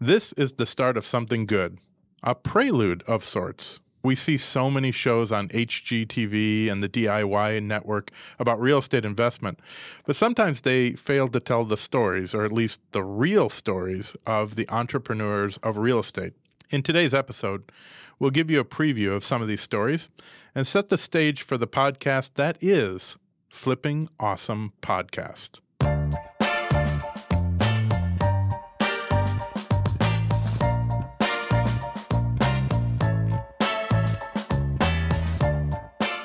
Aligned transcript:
This 0.00 0.34
is 0.34 0.54
the 0.54 0.66
start 0.66 0.98
of 0.98 1.06
something 1.06 1.46
good, 1.46 1.78
a 2.22 2.34
prelude 2.34 3.02
of 3.04 3.24
sorts. 3.24 3.80
We 4.02 4.14
see 4.14 4.36
so 4.36 4.70
many 4.70 4.92
shows 4.92 5.32
on 5.32 5.48
HGTV 5.48 6.70
and 6.70 6.82
the 6.82 6.88
DIY 6.88 7.62
network 7.62 8.10
about 8.38 8.60
real 8.60 8.76
estate 8.76 9.06
investment, 9.06 9.58
but 10.04 10.14
sometimes 10.14 10.60
they 10.60 10.92
fail 10.92 11.28
to 11.28 11.40
tell 11.40 11.64
the 11.64 11.78
stories, 11.78 12.34
or 12.34 12.44
at 12.44 12.52
least 12.52 12.80
the 12.92 13.02
real 13.02 13.48
stories, 13.48 14.14
of 14.26 14.54
the 14.54 14.68
entrepreneurs 14.68 15.56
of 15.62 15.78
real 15.78 16.00
estate. 16.00 16.34
In 16.68 16.82
today's 16.82 17.14
episode, 17.14 17.72
we'll 18.18 18.30
give 18.30 18.50
you 18.50 18.60
a 18.60 18.66
preview 18.66 19.16
of 19.16 19.24
some 19.24 19.40
of 19.40 19.48
these 19.48 19.62
stories 19.62 20.10
and 20.54 20.66
set 20.66 20.90
the 20.90 20.98
stage 20.98 21.40
for 21.40 21.56
the 21.56 21.66
podcast 21.66 22.32
that 22.34 22.58
is 22.60 23.16
Flipping 23.48 24.10
Awesome 24.20 24.74
Podcast. 24.82 25.60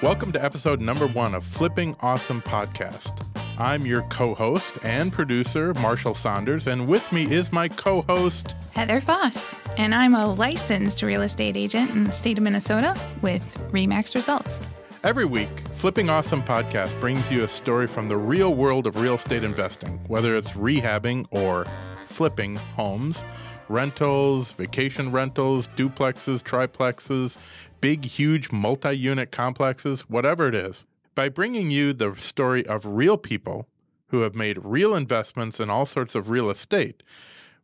Welcome 0.01 0.31
to 0.31 0.43
episode 0.43 0.81
number 0.81 1.05
one 1.05 1.35
of 1.35 1.43
Flipping 1.43 1.95
Awesome 1.99 2.41
Podcast. 2.41 3.23
I'm 3.59 3.85
your 3.85 4.01
co 4.09 4.33
host 4.33 4.79
and 4.81 5.13
producer, 5.13 5.75
Marshall 5.75 6.15
Saunders, 6.15 6.65
and 6.65 6.87
with 6.87 7.11
me 7.11 7.31
is 7.31 7.51
my 7.51 7.67
co 7.67 8.01
host, 8.01 8.55
Heather 8.71 8.99
Foss. 8.99 9.61
And 9.77 9.93
I'm 9.93 10.15
a 10.15 10.33
licensed 10.33 11.03
real 11.03 11.21
estate 11.21 11.55
agent 11.55 11.91
in 11.91 12.05
the 12.05 12.11
state 12.11 12.39
of 12.39 12.43
Minnesota 12.43 12.99
with 13.21 13.43
REMAX 13.71 14.15
Results. 14.15 14.59
Every 15.03 15.25
week, 15.25 15.49
Flipping 15.73 16.09
Awesome 16.09 16.41
Podcast 16.41 16.99
brings 16.99 17.29
you 17.29 17.43
a 17.43 17.47
story 17.47 17.85
from 17.85 18.09
the 18.09 18.17
real 18.17 18.55
world 18.55 18.87
of 18.87 18.95
real 18.95 19.13
estate 19.13 19.43
investing, 19.43 19.99
whether 20.07 20.35
it's 20.35 20.53
rehabbing 20.53 21.27
or 21.29 21.67
flipping 22.05 22.55
homes, 22.55 23.23
rentals, 23.71 24.51
vacation 24.51 25.11
rentals, 25.11 25.67
duplexes, 25.69 26.43
triplexes, 26.43 27.37
big, 27.79 28.05
huge 28.05 28.51
multi 28.51 28.93
unit 28.93 29.31
complexes, 29.31 30.01
whatever 30.01 30.47
it 30.47 30.55
is. 30.55 30.85
By 31.15 31.29
bringing 31.29 31.71
you 31.71 31.93
the 31.93 32.15
story 32.17 32.65
of 32.65 32.85
real 32.85 33.17
people 33.17 33.67
who 34.07 34.21
have 34.21 34.35
made 34.35 34.63
real 34.63 34.93
investments 34.93 35.59
in 35.59 35.69
all 35.69 35.85
sorts 35.85 36.15
of 36.15 36.29
real 36.29 36.49
estate, 36.49 37.01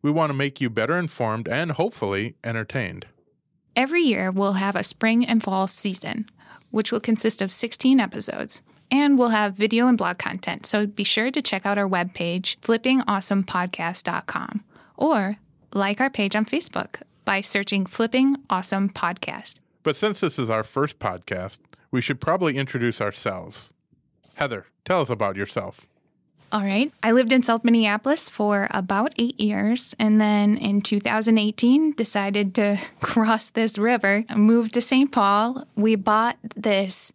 we 0.02 0.10
want 0.10 0.30
to 0.30 0.34
make 0.34 0.62
you 0.62 0.70
better 0.70 0.98
informed 0.98 1.48
and 1.48 1.72
hopefully 1.72 2.36
entertained. 2.44 3.08
Every 3.76 4.02
year, 4.02 4.32
we'll 4.32 4.54
have 4.54 4.76
a 4.76 4.84
spring 4.84 5.26
and 5.26 5.44
fall 5.44 5.68
season, 5.68 6.28
which 6.72 6.92
will 6.92 7.00
consist 7.00 7.42
of 7.42 7.52
16 7.52 8.00
episodes. 8.00 8.62
And 8.90 9.20
we'll 9.20 9.30
have 9.30 9.54
video 9.54 9.88
and 9.88 9.98
blog 9.98 10.18
content, 10.18 10.66
so 10.66 10.88
be 10.88 11.04
sure 11.04 11.30
to 11.30 11.42
check 11.42 11.66
out 11.66 11.78
our 11.78 11.90
webpage, 11.90 12.58
flippingawesomepodcast.com, 12.60 14.64
or 14.96 15.38
like 15.78 16.02
our 16.02 16.10
page 16.10 16.36
on 16.36 16.46
Facebook 16.46 17.02
by 17.24 17.42
searching 17.42 17.86
Flipping 17.86 18.38
Awesome 18.50 18.90
Podcast. 18.90 19.56
But 19.84 19.96
since 19.96 20.20
this 20.20 20.38
is 20.40 20.50
our 20.50 20.64
first 20.64 21.00
podcast, 21.00 21.60
we 21.92 22.02
should 22.02 22.20
probably 22.20 22.58
introduce 22.58 23.00
ourselves. 23.00 23.72
Heather, 24.36 24.66
tell 24.84 25.02
us 25.02 25.10
about 25.10 25.36
yourself. 25.36 25.88
All 26.52 26.64
right. 26.64 26.92
I 27.04 27.12
lived 27.12 27.34
in 27.34 27.44
South 27.44 27.64
Minneapolis 27.64 28.30
for 28.30 28.68
about 28.72 29.14
eight 29.18 29.40
years. 29.40 29.94
And 30.00 30.20
then 30.20 30.58
in 30.58 30.82
2018, 30.82 31.92
decided 31.94 32.56
to 32.56 32.80
cross 33.02 33.50
this 33.50 33.78
river, 33.78 34.24
moved 34.36 34.74
to 34.74 34.82
St. 34.82 35.12
Paul. 35.12 35.66
We 35.76 35.96
bought 35.96 36.38
this 36.56 37.12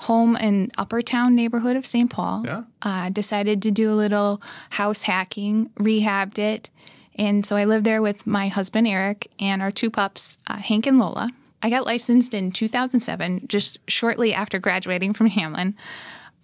home 0.00 0.36
in 0.36 0.70
Upper 0.78 1.02
Town 1.02 1.34
neighborhood 1.34 1.76
of 1.76 1.84
St. 1.86 2.10
Paul. 2.10 2.42
Yeah. 2.44 2.62
Uh, 2.82 3.08
decided 3.10 3.60
to 3.62 3.70
do 3.70 3.90
a 3.90 3.94
little 3.94 4.40
house 4.70 5.02
hacking, 5.02 5.70
rehabbed 5.78 6.38
it. 6.38 6.70
And 7.16 7.44
so 7.44 7.56
I 7.56 7.64
lived 7.64 7.84
there 7.84 8.02
with 8.02 8.26
my 8.26 8.48
husband, 8.48 8.86
Eric, 8.86 9.30
and 9.40 9.62
our 9.62 9.70
two 9.70 9.90
pups, 9.90 10.38
uh, 10.46 10.58
Hank 10.58 10.86
and 10.86 10.98
Lola. 10.98 11.30
I 11.62 11.70
got 11.70 11.86
licensed 11.86 12.34
in 12.34 12.52
2007, 12.52 13.46
just 13.48 13.78
shortly 13.88 14.32
after 14.34 14.58
graduating 14.58 15.14
from 15.14 15.30
Hamline. 15.30 15.74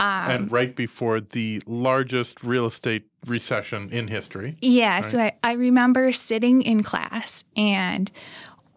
and 0.00 0.50
right 0.50 0.74
before 0.74 1.20
the 1.20 1.62
largest 1.66 2.42
real 2.42 2.66
estate 2.66 3.04
recession 3.26 3.90
in 3.90 4.08
history. 4.08 4.56
Yeah, 4.60 5.00
so 5.02 5.20
I, 5.20 5.32
I 5.44 5.52
remember 5.52 6.10
sitting 6.10 6.62
in 6.62 6.82
class 6.82 7.44
and 7.56 8.10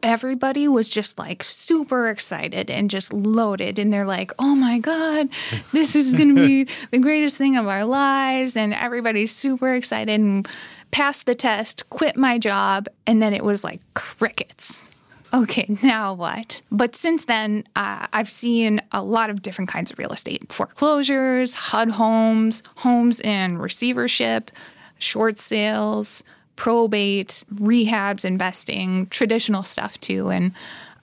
everybody 0.04 0.68
was 0.68 0.88
just 0.88 1.18
like 1.18 1.44
super 1.44 2.10
excited 2.10 2.70
and 2.70 2.92
just 2.92 3.12
loaded 3.12 3.80
and 3.80 3.92
they're 3.92 4.06
like 4.06 4.32
oh 4.38 4.54
my 4.54 4.78
god 4.78 5.28
this 5.72 5.96
is 5.96 6.14
going 6.14 6.36
to 6.36 6.46
be 6.46 6.64
the 6.92 7.00
greatest 7.00 7.38
thing 7.38 7.58
of 7.58 7.68
our 7.68 7.84
lives 7.84 8.56
and 8.56 8.72
everybody's 8.76 9.36
super 9.36 9.74
excited 9.74 10.20
and 10.20 10.48
passed 10.92 11.26
the 11.26 11.36
test 11.36 11.90
quit 11.90 12.16
my 12.16 12.38
job 12.38 12.88
and 13.06 13.22
then 13.22 13.34
it 13.34 13.44
was 13.44 13.64
like 13.64 13.82
crickets 13.94 14.90
okay 15.34 15.66
now 15.84 16.14
what 16.14 16.62
but 16.72 16.96
since 16.96 17.26
then 17.26 17.64
uh, 17.76 18.08
i've 18.14 18.32
seen 18.32 18.82
a 18.92 19.04
lot 19.04 19.30
of 19.30 19.42
different 19.42 19.70
kinds 19.70 19.92
of 19.92 20.00
real 20.00 20.12
estate 20.12 20.52
foreclosures 20.52 21.54
hud 21.54 21.90
homes 21.92 22.64
homes 22.78 23.20
in 23.22 23.58
receivership 23.58 24.52
short 24.98 25.38
sales 25.38 26.24
probate, 26.56 27.44
rehabs, 27.54 28.26
investing, 28.26 29.08
traditional 29.08 29.64
stuff 29.64 30.00
too. 30.00 30.30
And 30.30 30.54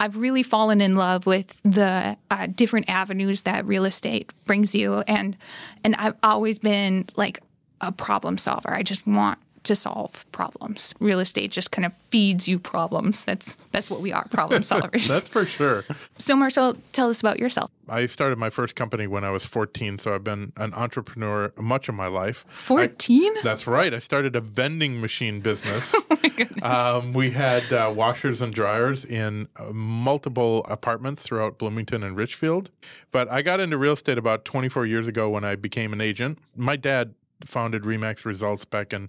I've 0.01 0.17
really 0.17 0.43
fallen 0.43 0.81
in 0.81 0.97
love 0.97 1.27
with 1.27 1.61
the 1.63 2.17
uh, 2.31 2.47
different 2.55 2.89
avenues 2.89 3.43
that 3.43 3.65
real 3.67 3.85
estate 3.85 4.33
brings 4.47 4.75
you. 4.75 5.01
And 5.07 5.37
and 5.85 5.95
I've 5.97 6.17
always 6.23 6.59
been 6.59 7.09
like 7.17 7.41
a 7.81 7.93
problem 7.93 8.39
solver. 8.39 8.73
I 8.73 8.83
just 8.83 9.07
want 9.07 9.39
to 9.65 9.75
solve 9.75 10.31
problems. 10.33 10.95
Real 10.99 11.21
estate 11.21 11.51
just 11.51 11.71
kind 11.71 11.87
of 11.87 11.93
feeds 12.11 12.49
you 12.49 12.59
problems. 12.59 13.25
That's 13.25 13.57
that's 13.71 13.91
what 13.91 14.01
we 14.01 14.13
are, 14.13 14.27
problem 14.29 14.63
solvers. 14.63 15.09
That's 15.09 15.29
for 15.29 15.45
sure. 15.45 15.85
so 16.19 16.37
Marshall, 16.37 16.77
tell 16.93 17.09
us 17.09 17.21
about 17.21 17.39
yourself. 17.39 17.71
I 17.89 18.07
started 18.07 18.39
my 18.39 18.49
first 18.49 18.77
company 18.77 19.07
when 19.07 19.25
I 19.25 19.31
was 19.31 19.45
14, 19.45 19.99
so 19.99 20.15
I've 20.15 20.25
been 20.25 20.53
an 20.57 20.73
entrepreneur 20.73 21.53
much 21.57 21.89
of 21.89 21.95
my 21.95 22.07
life. 22.07 22.47
14? 22.51 23.35
That's 23.43 23.67
right. 23.67 23.93
I 23.93 23.99
started 23.99 24.37
a 24.37 24.41
vending 24.41 25.01
machine 25.01 25.41
business. 25.41 25.95
oh 26.11 26.19
my 26.23 26.29
goodness. 26.29 26.65
Um, 26.65 27.13
we 27.13 27.31
had 27.33 27.71
uh, 27.73 27.93
washers 27.95 28.41
and 28.41 28.55
dryers 28.55 29.05
in 29.05 29.49
uh, 29.57 29.73
multiple 29.73 30.65
apartments 30.69 31.23
throughout 31.23 31.59
Bloomington 31.59 32.03
and 32.03 32.17
Richfield. 32.17 32.71
But 33.11 33.31
I 33.31 33.43
got 33.43 33.61
into 33.61 33.77
real 33.77 33.93
estate 33.93 34.17
about 34.17 34.45
24 34.45 34.87
years 34.87 35.09
ago 35.09 35.29
when 35.29 35.45
I 35.45 35.57
became 35.57 35.93
an 35.93 36.01
agent. 36.01 36.39
My 36.57 36.77
dad 36.77 37.15
founded 37.45 37.83
Remax 37.83 38.25
Results 38.25 38.65
back 38.65 38.93
in 38.93 39.03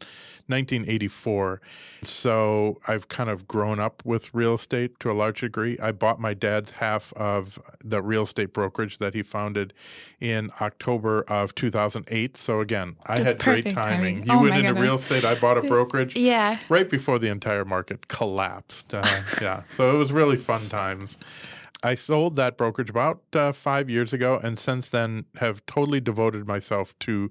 1984. 0.48 1.62
So 2.04 2.80
I've 2.88 3.08
kind 3.08 3.30
of 3.30 3.48
grown 3.48 3.80
up 3.80 4.04
with 4.06 4.34
real 4.34 4.56
estate 4.56 5.00
to 5.00 5.12
a 5.12 5.14
large 5.14 5.42
degree. 5.42 5.78
I 5.80 5.92
bought 5.92 6.20
my 6.20 6.34
dad's 6.34 6.72
half 6.72 7.14
of 7.14 7.60
the 7.84 8.02
real 8.02 8.24
estate 8.24 8.54
brokerage 8.54 8.98
that 8.98 9.14
he 9.14 9.24
founded 9.24 9.74
in 10.20 10.52
October 10.62 11.22
of 11.24 11.56
2008. 11.56 12.38
So 12.38 12.60
again, 12.60 12.98
I 13.06 13.20
had 13.20 13.40
great 13.40 13.66
timing. 13.66 13.74
timing. 13.76 14.18
You 14.26 14.34
Oh 14.34 14.42
went 14.42 14.56
into 14.56 14.70
goodness. 14.70 14.82
real 14.82 14.96
estate, 14.96 15.26
I 15.26 15.36
bought 15.36 15.58
a 15.58 15.62
brokerage 15.62 16.16
yeah. 16.18 16.58
right 16.70 16.90
before 16.90 17.20
the 17.20 17.30
entire 17.30 17.66
market 17.66 18.08
collapsed. 18.08 18.94
Uh, 18.94 19.22
yeah, 19.42 19.64
so 19.70 19.94
it 19.94 19.98
was 19.98 20.12
really 20.12 20.38
fun 20.38 20.70
times. 20.70 21.18
I 21.86 21.96
sold 21.96 22.38
that 22.38 22.58
brokerage 22.58 22.90
about 22.90 23.22
uh, 23.34 23.52
five 23.52 23.90
years 23.90 24.14
ago, 24.14 24.40
and 24.42 24.58
since 24.58 24.88
then 24.88 25.26
have 25.36 25.66
totally 25.66 26.00
devoted 26.00 26.48
myself 26.48 26.98
to 27.00 27.30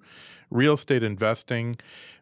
real 0.53 0.75
estate 0.75 1.03
investing, 1.03 1.77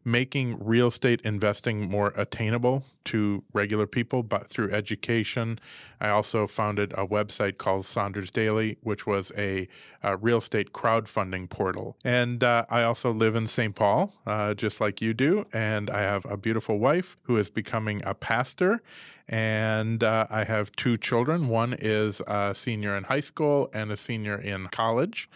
making 0.05 0.57
real 0.65 0.87
estate 0.87 1.21
investing 1.23 1.91
more 1.91 2.13
attainable 2.17 2.85
to 3.05 3.43
regular 3.53 3.87
people, 3.87 4.23
but 4.23 4.47
through 4.47 4.71
education. 4.73 5.59
I 6.01 6.09
also 6.09 6.47
founded 6.47 6.93
a 6.93 7.07
website 7.07 7.59
called 7.59 7.85
Saunders 7.85 8.31
Daily, 8.31 8.79
which 8.83 9.07
was 9.07 9.33
a, 9.37 9.69
uh 10.03 10.17
real 10.17 10.39
estate 10.39 10.73
crowdfunding 10.73 11.51
portal. 11.51 11.97
And 12.05 12.43
uh, 12.43 12.65
I 12.71 12.83
also 12.85 13.13
live 13.13 13.35
in 13.35 13.47
St. 13.47 13.75
Paul, 13.75 14.15
uh, 14.27 14.55
just 14.55 14.81
like 14.81 15.03
you 15.03 15.13
do. 15.13 15.47
And 15.53 15.91
I 15.91 16.01
have 16.03 16.25
a 16.25 16.37
beautiful 16.37 16.79
wife 16.79 17.17
who 17.25 17.37
is 17.37 17.51
becoming 17.51 18.03
a 18.05 18.15
pastor. 18.15 18.83
And 19.29 20.03
uh, 20.03 20.27
I 20.31 20.45
have 20.45 20.73
two 20.73 20.97
children. 20.97 21.49
One 21.49 21.75
is 21.79 22.21
a 22.27 22.55
senior 22.55 22.97
in 22.97 23.05
high 23.05 23.21
school 23.21 23.71
and 23.73 23.93
a 23.93 23.97
senior 23.97 24.37
in 24.37 24.69
college. 24.69 25.29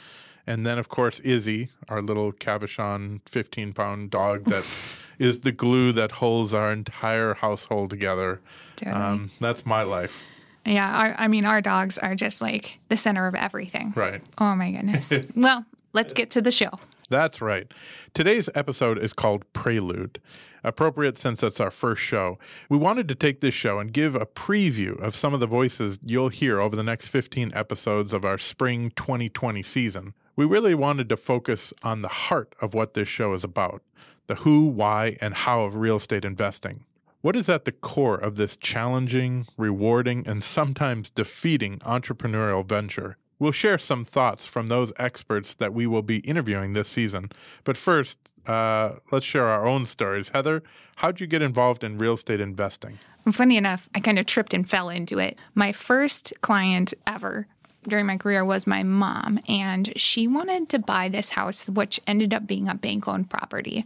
And 0.46 0.66
then, 0.66 0.78
of 0.78 0.88
course, 0.88 1.20
Izzy, 1.20 1.70
our 1.88 2.02
little 2.02 2.32
Cavachon 2.32 3.20
15 3.28 3.72
pound 3.72 4.10
dog 4.10 4.44
that 4.44 4.66
is 5.18 5.40
the 5.40 5.52
glue 5.52 5.92
that 5.92 6.12
holds 6.12 6.52
our 6.52 6.72
entire 6.72 7.34
household 7.34 7.90
together. 7.90 8.40
Um, 8.86 9.30
that's 9.40 9.64
my 9.64 9.82
life. 9.82 10.22
Yeah, 10.66 10.98
our, 10.98 11.14
I 11.18 11.28
mean, 11.28 11.44
our 11.44 11.60
dogs 11.60 11.98
are 11.98 12.14
just 12.14 12.40
like 12.40 12.78
the 12.88 12.96
center 12.96 13.26
of 13.26 13.34
everything. 13.34 13.92
Right. 13.94 14.22
Oh 14.38 14.54
my 14.54 14.70
goodness. 14.70 15.12
well, 15.36 15.64
let's 15.92 16.12
get 16.12 16.30
to 16.32 16.42
the 16.42 16.50
show. 16.50 16.70
That's 17.10 17.40
right. 17.40 17.70
Today's 18.14 18.48
episode 18.54 18.98
is 18.98 19.12
called 19.12 19.44
Prelude. 19.52 20.20
Appropriate 20.62 21.18
since 21.18 21.42
it's 21.42 21.60
our 21.60 21.70
first 21.70 22.02
show. 22.02 22.38
We 22.70 22.78
wanted 22.78 23.06
to 23.08 23.14
take 23.14 23.40
this 23.42 23.54
show 23.54 23.78
and 23.78 23.92
give 23.92 24.16
a 24.16 24.24
preview 24.24 24.98
of 24.98 25.14
some 25.14 25.34
of 25.34 25.40
the 25.40 25.46
voices 25.46 25.98
you'll 26.02 26.30
hear 26.30 26.58
over 26.58 26.74
the 26.74 26.82
next 26.82 27.08
15 27.08 27.52
episodes 27.54 28.14
of 28.14 28.24
our 28.24 28.38
spring 28.38 28.90
2020 28.96 29.62
season. 29.62 30.14
We 30.36 30.44
really 30.44 30.74
wanted 30.74 31.08
to 31.10 31.16
focus 31.16 31.72
on 31.82 32.02
the 32.02 32.08
heart 32.08 32.54
of 32.60 32.74
what 32.74 32.94
this 32.94 33.08
show 33.08 33.34
is 33.34 33.44
about 33.44 33.82
the 34.26 34.36
who, 34.36 34.64
why, 34.64 35.18
and 35.20 35.34
how 35.34 35.64
of 35.64 35.76
real 35.76 35.96
estate 35.96 36.24
investing. 36.24 36.82
What 37.20 37.36
is 37.36 37.50
at 37.50 37.66
the 37.66 37.72
core 37.72 38.16
of 38.16 38.36
this 38.36 38.56
challenging, 38.56 39.46
rewarding, 39.58 40.26
and 40.26 40.42
sometimes 40.42 41.10
defeating 41.10 41.78
entrepreneurial 41.80 42.64
venture? 42.64 43.18
We'll 43.38 43.52
share 43.52 43.76
some 43.76 44.04
thoughts 44.04 44.46
from 44.46 44.68
those 44.68 44.94
experts 44.96 45.54
that 45.54 45.74
we 45.74 45.86
will 45.86 46.02
be 46.02 46.18
interviewing 46.18 46.72
this 46.72 46.88
season. 46.88 47.30
But 47.64 47.76
first, 47.76 48.18
uh, 48.46 48.94
let's 49.10 49.26
share 49.26 49.46
our 49.46 49.66
own 49.66 49.86
stories. 49.86 50.30
Heather, 50.30 50.62
how'd 50.96 51.20
you 51.20 51.26
get 51.26 51.42
involved 51.42 51.84
in 51.84 51.98
real 51.98 52.14
estate 52.14 52.40
investing? 52.40 52.98
Funny 53.30 53.56
enough, 53.56 53.88
I 53.94 54.00
kind 54.00 54.18
of 54.18 54.26
tripped 54.26 54.54
and 54.54 54.68
fell 54.68 54.88
into 54.88 55.18
it. 55.18 55.38
My 55.54 55.72
first 55.72 56.32
client 56.42 56.92
ever 57.06 57.46
during 57.84 58.06
my 58.06 58.16
career 58.16 58.44
was 58.44 58.66
my 58.66 58.82
mom, 58.82 59.40
and 59.48 59.92
she 59.96 60.26
wanted 60.26 60.68
to 60.70 60.78
buy 60.78 61.08
this 61.08 61.30
house, 61.30 61.68
which 61.68 62.00
ended 62.06 62.34
up 62.34 62.46
being 62.46 62.68
a 62.68 62.74
bank 62.74 63.08
owned 63.08 63.30
property. 63.30 63.84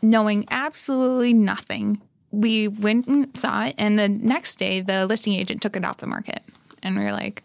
Knowing 0.00 0.46
absolutely 0.50 1.32
nothing, 1.32 2.00
we 2.30 2.68
went 2.68 3.06
and 3.06 3.36
saw 3.36 3.66
it, 3.66 3.74
and 3.78 3.98
the 3.98 4.08
next 4.08 4.56
day, 4.56 4.80
the 4.80 5.06
listing 5.06 5.34
agent 5.34 5.62
took 5.62 5.76
it 5.76 5.84
off 5.84 5.98
the 5.98 6.06
market. 6.06 6.42
And 6.82 6.98
we 6.98 7.04
were 7.04 7.12
like, 7.12 7.44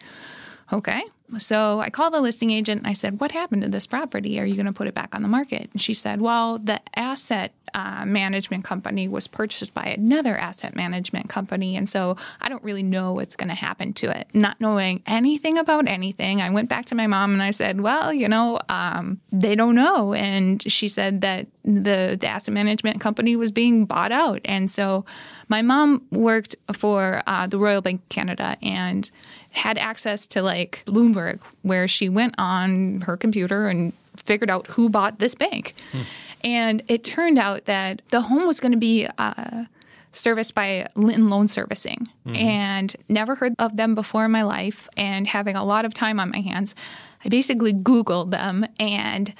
okay, 0.71 1.03
so 1.37 1.81
I 1.81 1.89
called 1.89 2.13
the 2.13 2.21
listing 2.21 2.51
agent 2.51 2.79
and 2.79 2.87
I 2.87 2.93
said, 2.93 3.19
What 3.19 3.33
happened 3.33 3.63
to 3.63 3.67
this 3.67 3.85
property? 3.85 4.39
Are 4.39 4.45
you 4.45 4.55
going 4.55 4.65
to 4.65 4.71
put 4.73 4.87
it 4.87 4.93
back 4.93 5.13
on 5.13 5.21
the 5.21 5.27
market? 5.27 5.69
And 5.73 5.81
she 5.81 5.93
said, 5.93 6.21
Well, 6.21 6.57
the 6.57 6.79
asset 6.97 7.53
uh, 7.73 8.05
management 8.05 8.63
company 8.63 9.09
was 9.09 9.27
purchased 9.27 9.73
by 9.73 9.83
another 9.83 10.37
asset 10.37 10.73
management 10.73 11.27
company. 11.27 11.75
And 11.75 11.87
so 11.87 12.15
I 12.39 12.47
don't 12.47 12.63
really 12.63 12.81
know 12.81 13.11
what's 13.11 13.35
going 13.35 13.49
to 13.49 13.55
happen 13.55 13.91
to 13.93 14.17
it. 14.17 14.29
Not 14.33 14.61
knowing 14.61 15.03
anything 15.05 15.57
about 15.57 15.89
anything, 15.89 16.41
I 16.41 16.49
went 16.49 16.69
back 16.69 16.85
to 16.87 16.95
my 16.95 17.07
mom 17.07 17.33
and 17.33 17.43
I 17.43 17.51
said, 17.51 17.81
Well, 17.81 18.13
you 18.13 18.29
know, 18.29 18.59
um, 18.69 19.19
they 19.31 19.55
don't 19.55 19.75
know. 19.75 20.13
And 20.13 20.63
she 20.71 20.87
said 20.87 21.21
that 21.21 21.47
the, 21.65 22.17
the 22.19 22.27
asset 22.27 22.53
management 22.53 23.01
company 23.01 23.35
was 23.35 23.51
being 23.51 23.85
bought 23.85 24.13
out. 24.13 24.39
And 24.45 24.71
so 24.71 25.03
my 25.49 25.61
mom 25.61 26.05
worked 26.09 26.55
for 26.71 27.21
uh, 27.27 27.47
the 27.47 27.57
Royal 27.57 27.81
Bank 27.81 28.01
of 28.03 28.09
Canada 28.09 28.55
and 28.61 29.11
had 29.57 29.77
access 29.77 30.27
to 30.27 30.42
like 30.42 30.83
Bloomberg, 30.86 31.42
where 31.62 31.88
she 31.88 32.09
went 32.09 32.36
on 32.38 33.01
her 33.01 33.18
computer 33.18 33.68
and 33.68 33.94
figured 34.15 34.50
out 34.50 34.68
who 34.68 34.89
bought 34.89 35.19
this 35.19 35.36
bank. 35.36 35.74
Hmm. 35.92 36.01
And 36.44 36.83
it 36.88 37.04
turned 37.04 37.38
out 37.38 37.65
that 37.65 38.01
the 38.09 38.21
home 38.21 38.45
was 38.45 38.59
going 38.59 38.71
to 38.71 38.77
be 38.77 39.07
uh, 39.18 39.65
serviced 40.12 40.54
by 40.54 40.88
Litton 40.95 41.30
Loan 41.30 41.48
Servicing 41.48 42.07
mm-hmm. 42.25 42.36
and 42.36 42.95
never 43.09 43.36
heard 43.36 43.54
of 43.59 43.77
them 43.77 43.95
before 43.95 44.25
in 44.25 44.31
my 44.31 44.44
life. 44.44 44.88
And 44.95 45.27
having 45.27 45.56
a 45.56 45.63
lot 45.63 45.86
of 45.86 45.94
time 45.94 46.19
on 46.19 46.30
my 46.30 46.39
hands, 46.39 46.75
I 47.24 47.30
basically 47.30 47.74
Googled 47.74 48.31
them 48.31 48.65
and 48.80 49.33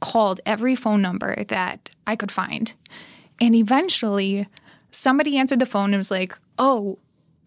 called 0.00 0.40
every 0.46 0.74
phone 0.74 1.02
number 1.02 1.44
that 1.44 1.90
I 2.06 2.16
could 2.16 2.32
find. 2.32 2.72
And 3.40 3.54
eventually, 3.54 4.48
somebody 4.90 5.36
answered 5.36 5.60
the 5.60 5.66
phone 5.66 5.90
and 5.90 5.98
was 5.98 6.10
like, 6.10 6.36
Oh, 6.58 6.98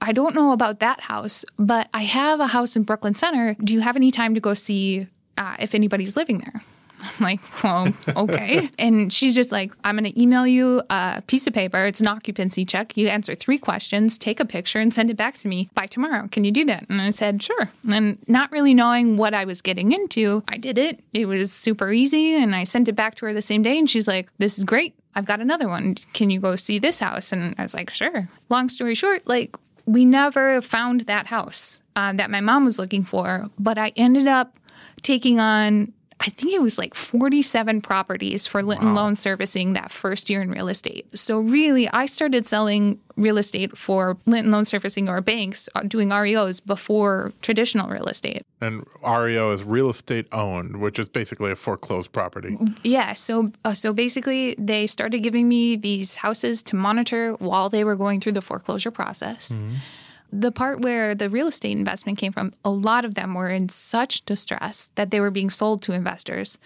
I 0.01 0.13
don't 0.13 0.33
know 0.33 0.51
about 0.51 0.79
that 0.79 1.01
house, 1.01 1.45
but 1.57 1.87
I 1.93 2.01
have 2.03 2.39
a 2.39 2.47
house 2.47 2.75
in 2.75 2.83
Brooklyn 2.83 3.13
Center. 3.15 3.55
Do 3.63 3.73
you 3.73 3.81
have 3.81 3.95
any 3.95 4.09
time 4.09 4.33
to 4.33 4.39
go 4.39 4.55
see 4.55 5.07
uh, 5.37 5.55
if 5.59 5.75
anybody's 5.75 6.15
living 6.15 6.39
there? 6.39 6.61
I'm 7.03 7.23
like, 7.23 7.63
well, 7.63 7.93
okay. 8.15 8.69
and 8.79 9.11
she's 9.11 9.33
just 9.33 9.51
like, 9.51 9.73
I'm 9.83 9.97
going 9.97 10.11
to 10.11 10.21
email 10.21 10.45
you 10.45 10.81
a 10.89 11.23
piece 11.25 11.47
of 11.47 11.53
paper. 11.53 11.85
It's 11.85 12.01
an 12.01 12.07
occupancy 12.07 12.65
check. 12.65 12.95
You 12.95 13.07
answer 13.07 13.35
three 13.35 13.57
questions, 13.57 14.17
take 14.17 14.39
a 14.39 14.45
picture, 14.45 14.79
and 14.79 14.93
send 14.93 15.09
it 15.09 15.17
back 15.17 15.35
to 15.35 15.47
me 15.47 15.69
by 15.73 15.87
tomorrow. 15.87 16.27
Can 16.31 16.43
you 16.43 16.51
do 16.51 16.65
that? 16.65 16.85
And 16.89 17.01
I 17.01 17.09
said, 17.11 17.41
sure. 17.41 17.71
And 17.89 18.17
not 18.27 18.51
really 18.51 18.73
knowing 18.73 19.17
what 19.17 19.33
I 19.33 19.45
was 19.45 19.61
getting 19.61 19.91
into, 19.91 20.43
I 20.47 20.57
did 20.57 20.77
it. 20.77 20.99
It 21.13 21.25
was 21.25 21.51
super 21.51 21.91
easy. 21.91 22.35
And 22.35 22.55
I 22.55 22.63
sent 22.63 22.87
it 22.87 22.93
back 22.93 23.15
to 23.15 23.25
her 23.25 23.33
the 23.33 23.41
same 23.41 23.61
day. 23.61 23.77
And 23.77 23.89
she's 23.89 24.07
like, 24.07 24.29
this 24.37 24.57
is 24.57 24.63
great. 24.63 24.95
I've 25.15 25.25
got 25.25 25.41
another 25.41 25.67
one. 25.67 25.95
Can 26.13 26.29
you 26.29 26.39
go 26.39 26.55
see 26.55 26.79
this 26.79 26.99
house? 26.99 27.31
And 27.31 27.55
I 27.57 27.63
was 27.63 27.73
like, 27.73 27.89
sure. 27.89 28.29
Long 28.49 28.69
story 28.69 28.95
short, 28.95 29.27
like, 29.27 29.55
we 29.91 30.05
never 30.05 30.61
found 30.61 31.01
that 31.01 31.27
house 31.27 31.81
um, 31.95 32.17
that 32.17 32.31
my 32.31 32.39
mom 32.39 32.63
was 32.63 32.79
looking 32.79 33.03
for, 33.03 33.49
but 33.59 33.77
I 33.77 33.91
ended 33.95 34.27
up 34.27 34.55
taking 35.01 35.39
on 35.39 35.93
I 36.21 36.29
think 36.29 36.53
it 36.53 36.61
was 36.61 36.77
like 36.77 36.93
47 36.93 37.81
properties 37.81 38.45
for 38.45 38.61
Litton 38.61 38.93
wow. 38.93 39.03
Loan 39.03 39.15
Servicing 39.15 39.73
that 39.73 39.91
first 39.91 40.29
year 40.29 40.41
in 40.41 40.51
real 40.51 40.67
estate. 40.67 41.07
So, 41.17 41.39
really, 41.39 41.89
I 41.89 42.05
started 42.05 42.47
selling 42.47 42.99
real 43.17 43.37
estate 43.37 43.75
for 43.77 44.17
Litton 44.27 44.51
Loan 44.51 44.63
Servicing 44.65 45.09
or 45.09 45.19
banks 45.21 45.67
uh, 45.75 45.81
doing 45.81 46.09
REOs 46.09 46.63
before 46.63 47.33
traditional 47.41 47.89
real 47.89 48.05
estate. 48.05 48.43
And 48.61 48.85
REO 49.03 49.51
is 49.51 49.63
real 49.63 49.89
estate 49.89 50.27
owned, 50.31 50.77
which 50.77 50.99
is 50.99 51.09
basically 51.09 51.51
a 51.51 51.55
foreclosed 51.55 52.11
property. 52.11 52.57
Yeah. 52.83 53.13
So, 53.13 53.51
uh, 53.65 53.73
so 53.73 53.91
basically, 53.91 54.55
they 54.59 54.85
started 54.85 55.19
giving 55.19 55.49
me 55.49 55.75
these 55.75 56.15
houses 56.15 56.61
to 56.63 56.75
monitor 56.75 57.33
while 57.33 57.69
they 57.69 57.83
were 57.83 57.95
going 57.95 58.19
through 58.19 58.33
the 58.33 58.41
foreclosure 58.41 58.91
process. 58.91 59.49
Mm-hmm 59.49 59.77
the 60.31 60.51
part 60.51 60.81
where 60.81 61.13
the 61.13 61.29
real 61.29 61.47
estate 61.47 61.77
investment 61.77 62.17
came 62.17 62.31
from, 62.31 62.53
a 62.63 62.71
lot 62.71 63.05
of 63.05 63.15
them 63.15 63.33
were 63.33 63.49
in 63.49 63.69
such 63.69 64.25
distress 64.25 64.91
that 64.95 65.11
they 65.11 65.19
were 65.19 65.31
being 65.31 65.49
sold 65.49 65.81
to 65.83 65.91
investors. 65.91 66.57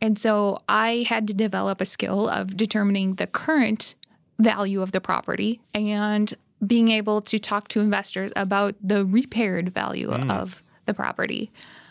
And 0.00 0.18
so 0.18 0.62
I 0.68 1.06
had 1.08 1.26
to 1.28 1.34
develop 1.34 1.80
a 1.80 1.86
skill 1.86 2.28
of 2.28 2.56
determining 2.56 3.14
the 3.14 3.26
current 3.26 3.94
value 4.38 4.82
of 4.82 4.92
the 4.92 5.00
property 5.00 5.60
and 5.74 6.32
being 6.64 6.90
able 6.90 7.20
to 7.22 7.38
talk 7.38 7.68
to 7.68 7.80
investors 7.80 8.32
about 8.36 8.74
the 8.82 9.04
repaired 9.04 9.70
value 9.72 10.10
mm. 10.10 10.30
of 10.30 10.62
the 10.86 10.94
property. 10.94 11.50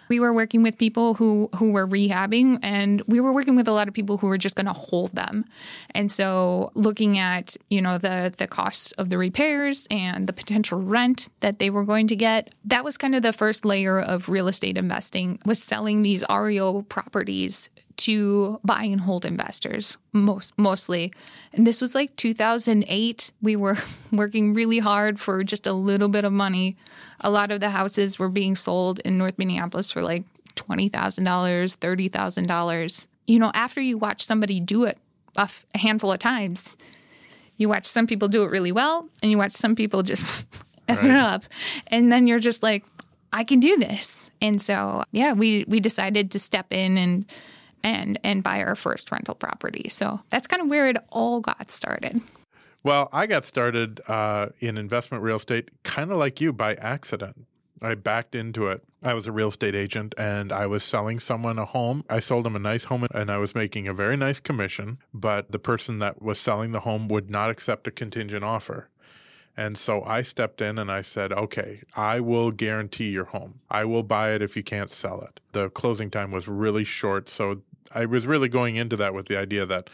We 0.09 0.19
were 0.19 0.33
working 0.33 0.63
with 0.63 0.77
people 0.77 1.15
who 1.15 1.50
who 1.56 1.71
were 1.71 1.88
rehabbing 1.88 2.59
and 2.63 3.01
we 3.07 3.19
were 3.19 3.33
working 3.33 3.56
with 3.56 3.68
a 3.68 3.71
lot 3.71 3.88
of 3.88 3.94
people 3.94 4.18
who 4.18 4.27
were 4.27 4.38
just 4.38 4.56
going 4.56 4.65
to 4.65 4.74
hold 4.74 5.12
them. 5.12 5.45
And 5.92 6.12
so 6.12 6.71
looking 6.74 7.18
at, 7.18 7.57
you 7.69 7.81
know, 7.81 7.98
the 7.98 8.33
the 8.38 8.48
cost 8.48 8.94
of 8.98 9.09
the 9.09 9.18
repairs 9.18 9.88
and 9.89 10.27
the 10.27 10.33
potential 10.33 10.80
rent 10.80 11.30
that 11.39 11.59
they 11.59 11.69
were 11.69 11.83
going 11.83 12.07
to 12.07 12.15
get, 12.15 12.54
that 12.65 12.83
was 12.83 12.98
kind 12.98 13.15
of 13.15 13.21
the 13.21 13.33
first 13.33 13.65
layer 13.65 14.00
of 14.00 14.30
real 14.30 14.48
estate 14.48 14.77
investing 14.77 15.39
was 15.45 15.62
selling 15.62 16.04
these 16.04 16.24
REO 16.30 16.83
properties 16.83 17.69
to 17.97 18.59
buy 18.63 18.83
and 18.83 19.01
hold 19.01 19.25
investors 19.25 19.97
most 20.13 20.57
mostly. 20.57 21.11
And 21.53 21.65
this 21.65 21.81
was 21.81 21.95
like 21.95 22.15
2008 22.15 23.31
we 23.41 23.55
were 23.55 23.77
working 24.11 24.53
really 24.53 24.79
hard 24.79 25.19
for 25.19 25.44
just 25.44 25.67
a 25.67 25.73
little 25.73 26.09
bit 26.09 26.25
of 26.25 26.33
money. 26.33 26.77
A 27.21 27.29
lot 27.29 27.51
of 27.51 27.59
the 27.59 27.71
houses 27.71 28.19
were 28.19 28.29
being 28.29 28.55
sold 28.55 28.99
in 28.99 29.17
north 29.17 29.38
minneapolis 29.38 29.91
for 29.91 30.01
like 30.01 30.23
$20000 30.55 31.21
$30000 31.21 33.07
you 33.27 33.39
know 33.39 33.51
after 33.53 33.79
you 33.79 33.97
watch 33.97 34.23
somebody 34.23 34.59
do 34.59 34.85
it 34.85 34.97
a 35.35 35.47
handful 35.77 36.11
of 36.11 36.17
times 36.17 36.77
you 37.57 37.69
watch 37.69 37.85
some 37.85 38.07
people 38.07 38.27
do 38.27 38.43
it 38.43 38.50
really 38.50 38.71
well 38.71 39.07
and 39.21 39.29
you 39.29 39.38
watch 39.38 39.51
some 39.51 39.75
people 39.75 40.01
just 40.01 40.45
F 40.88 41.00
right. 41.03 41.12
it 41.12 41.17
up. 41.17 41.43
And 41.88 42.12
then 42.12 42.27
you're 42.27 42.39
just 42.39 42.63
like 42.63 42.86
I 43.33 43.43
can 43.43 43.60
do 43.60 43.77
this. 43.77 44.31
And 44.41 44.62
so, 44.62 45.03
yeah, 45.12 45.33
we 45.33 45.65
we 45.67 45.79
decided 45.79 46.31
to 46.31 46.39
step 46.39 46.72
in 46.72 46.98
and 46.98 47.25
and 47.84 48.19
and 48.24 48.43
buy 48.43 48.62
our 48.63 48.75
first 48.75 49.12
rental 49.12 49.36
property. 49.36 49.89
So 49.89 50.22
that's 50.29 50.48
kind 50.48 50.62
of 50.62 50.67
where 50.67 50.88
it 50.89 50.98
all 51.12 51.41
got 51.41 51.72
started. 51.72 52.22
Well, 52.84 53.10
I 53.12 53.25
got 53.25 53.43
started 53.46 54.01
uh, 54.07 54.48
in 54.60 54.77
investment 54.77 55.24
real 55.24 55.36
estate 55.38 55.69
kind 55.84 56.12
of 56.12 56.17
like 56.17 56.39
you 56.39 56.53
by 56.53 56.75
accident. 56.75 57.46
I 57.81 57.96
backed 57.96 58.34
into 58.34 58.67
it. 58.67 58.84
I 59.03 59.13
was 59.13 59.27
a 59.27 59.31
real 59.31 59.50
estate 59.50 59.75
agent 59.75 60.15
and 60.17 60.51
I 60.51 60.65
was 60.65 60.84
selling 60.84 61.19
someone 61.19 61.60
a 61.60 61.65
home. 61.65 62.03
I 62.10 62.19
sold 62.19 62.46
them 62.46 62.55
a 62.55 62.60
nice 62.60 62.86
home 62.86 63.05
and 63.13 63.31
I 63.31 63.38
was 63.38 63.53
making 63.53 63.88
a 63.88 63.93
very 63.93 64.17
nice 64.17 64.39
commission, 64.39 64.98
but 65.13 65.51
the 65.51 65.60
person 65.60 66.00
that 66.00 66.22
was 66.22 66.39
selling 66.39 66.72
the 66.72 66.79
home 66.81 67.07
would 67.07 67.29
not 67.29 67.50
accept 67.50 67.88
a 67.88 67.91
contingent 67.91 68.43
offer. 68.43 68.89
And 69.57 69.75
so 69.75 70.03
I 70.03 70.21
stepped 70.21 70.61
in 70.61 70.77
and 70.77 70.91
I 70.91 71.01
said, 71.01 71.33
okay, 71.33 71.81
I 71.95 72.19
will 72.19 72.51
guarantee 72.51 73.09
your 73.09 73.25
home. 73.25 73.59
I 73.71 73.85
will 73.85 74.03
buy 74.03 74.31
it 74.31 74.43
if 74.43 74.55
you 74.55 74.63
can't 74.63 74.91
sell 74.91 75.19
it. 75.21 75.39
The 75.51 75.69
closing 75.71 76.11
time 76.11 76.29
was 76.29 76.47
really 76.47 76.83
short. 76.83 77.27
So 77.27 77.63
I 77.93 78.05
was 78.05 78.27
really 78.27 78.49
going 78.49 78.75
into 78.75 78.95
that 78.97 79.15
with 79.15 79.25
the 79.25 79.37
idea 79.37 79.65
that 79.65 79.89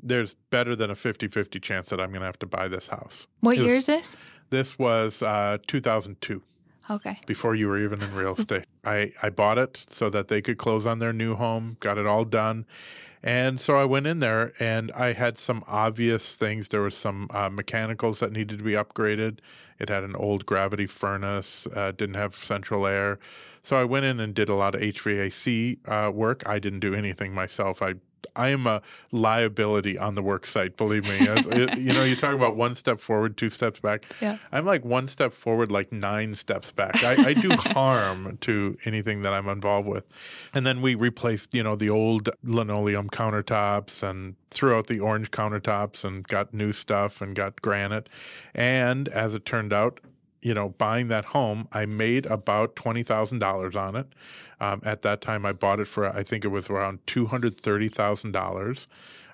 there's 0.00 0.34
better 0.50 0.76
than 0.76 0.90
a 0.90 0.94
50 0.94 1.28
50 1.28 1.58
chance 1.58 1.90
that 1.90 2.00
I'm 2.00 2.10
going 2.10 2.20
to 2.20 2.26
have 2.26 2.38
to 2.40 2.46
buy 2.46 2.68
this 2.68 2.88
house. 2.88 3.26
What 3.40 3.58
year 3.58 3.74
is 3.74 3.86
this? 3.86 4.16
This 4.50 4.78
was 4.78 5.22
uh, 5.22 5.58
2002. 5.66 6.42
Okay. 6.90 7.18
Before 7.26 7.54
you 7.54 7.68
were 7.68 7.78
even 7.78 8.02
in 8.02 8.14
real 8.14 8.32
estate. 8.38 8.66
I, 8.84 9.12
I 9.22 9.30
bought 9.30 9.58
it 9.58 9.84
so 9.88 10.10
that 10.10 10.28
they 10.28 10.42
could 10.42 10.58
close 10.58 10.86
on 10.86 10.98
their 11.00 11.12
new 11.12 11.34
home, 11.34 11.76
got 11.80 11.98
it 11.98 12.06
all 12.06 12.24
done. 12.24 12.66
And 13.22 13.60
so 13.60 13.76
I 13.76 13.84
went 13.84 14.06
in 14.06 14.18
there 14.18 14.52
and 14.58 14.90
I 14.92 15.12
had 15.12 15.38
some 15.38 15.62
obvious 15.68 16.34
things. 16.34 16.68
There 16.68 16.82
was 16.82 16.96
some 16.96 17.28
uh, 17.30 17.48
mechanicals 17.48 18.18
that 18.20 18.32
needed 18.32 18.58
to 18.58 18.64
be 18.64 18.72
upgraded. 18.72 19.38
It 19.78 19.88
had 19.88 20.02
an 20.02 20.16
old 20.16 20.44
gravity 20.44 20.86
furnace, 20.86 21.68
uh, 21.74 21.92
didn't 21.92 22.16
have 22.16 22.34
central 22.34 22.86
air. 22.86 23.20
So 23.62 23.76
I 23.76 23.84
went 23.84 24.06
in 24.06 24.18
and 24.18 24.34
did 24.34 24.48
a 24.48 24.56
lot 24.56 24.74
of 24.74 24.80
HVAC 24.80 25.78
uh, 25.88 26.10
work. 26.10 26.42
I 26.46 26.58
didn't 26.58 26.80
do 26.80 26.94
anything 26.94 27.32
myself. 27.32 27.80
I 27.80 27.94
I 28.36 28.48
am 28.50 28.66
a 28.66 28.82
liability 29.10 29.98
on 29.98 30.14
the 30.14 30.22
work 30.22 30.46
site. 30.46 30.76
Believe 30.76 31.04
me. 31.04 31.16
It, 31.20 31.78
you 31.78 31.92
know, 31.92 32.04
you 32.04 32.16
talk 32.16 32.34
about 32.34 32.56
one 32.56 32.74
step 32.74 32.98
forward, 32.98 33.36
two 33.36 33.50
steps 33.50 33.80
back. 33.80 34.04
Yeah. 34.20 34.38
I'm 34.50 34.64
like 34.64 34.84
one 34.84 35.08
step 35.08 35.32
forward, 35.32 35.70
like 35.70 35.92
nine 35.92 36.34
steps 36.34 36.72
back. 36.72 37.02
I, 37.02 37.30
I 37.30 37.32
do 37.34 37.50
harm 37.56 38.38
to 38.42 38.76
anything 38.84 39.22
that 39.22 39.32
I'm 39.32 39.48
involved 39.48 39.88
with. 39.88 40.04
And 40.54 40.66
then 40.66 40.82
we 40.82 40.94
replaced, 40.94 41.54
you 41.54 41.62
know, 41.62 41.76
the 41.76 41.90
old 41.90 42.30
linoleum 42.42 43.10
countertops 43.10 44.02
and 44.02 44.36
threw 44.50 44.76
out 44.76 44.86
the 44.86 45.00
orange 45.00 45.30
countertops 45.30 46.04
and 46.04 46.26
got 46.26 46.52
new 46.52 46.72
stuff 46.72 47.20
and 47.20 47.34
got 47.34 47.60
granite. 47.62 48.08
And 48.54 49.08
as 49.08 49.34
it 49.34 49.44
turned 49.44 49.72
out, 49.72 50.00
you 50.42 50.54
know, 50.54 50.70
buying 50.70 51.08
that 51.08 51.26
home, 51.26 51.68
I 51.72 51.86
made 51.86 52.26
about 52.26 52.76
twenty 52.76 53.02
thousand 53.02 53.38
dollars 53.38 53.76
on 53.76 53.96
it. 53.96 54.12
Um, 54.60 54.80
at 54.84 55.02
that 55.02 55.20
time, 55.20 55.46
I 55.46 55.52
bought 55.52 55.80
it 55.80 55.86
for 55.86 56.06
I 56.06 56.22
think 56.22 56.44
it 56.44 56.48
was 56.48 56.68
around 56.68 57.06
two 57.06 57.26
hundred 57.26 57.58
thirty 57.58 57.88
thousand 57.88 58.32
dollars. 58.32 58.86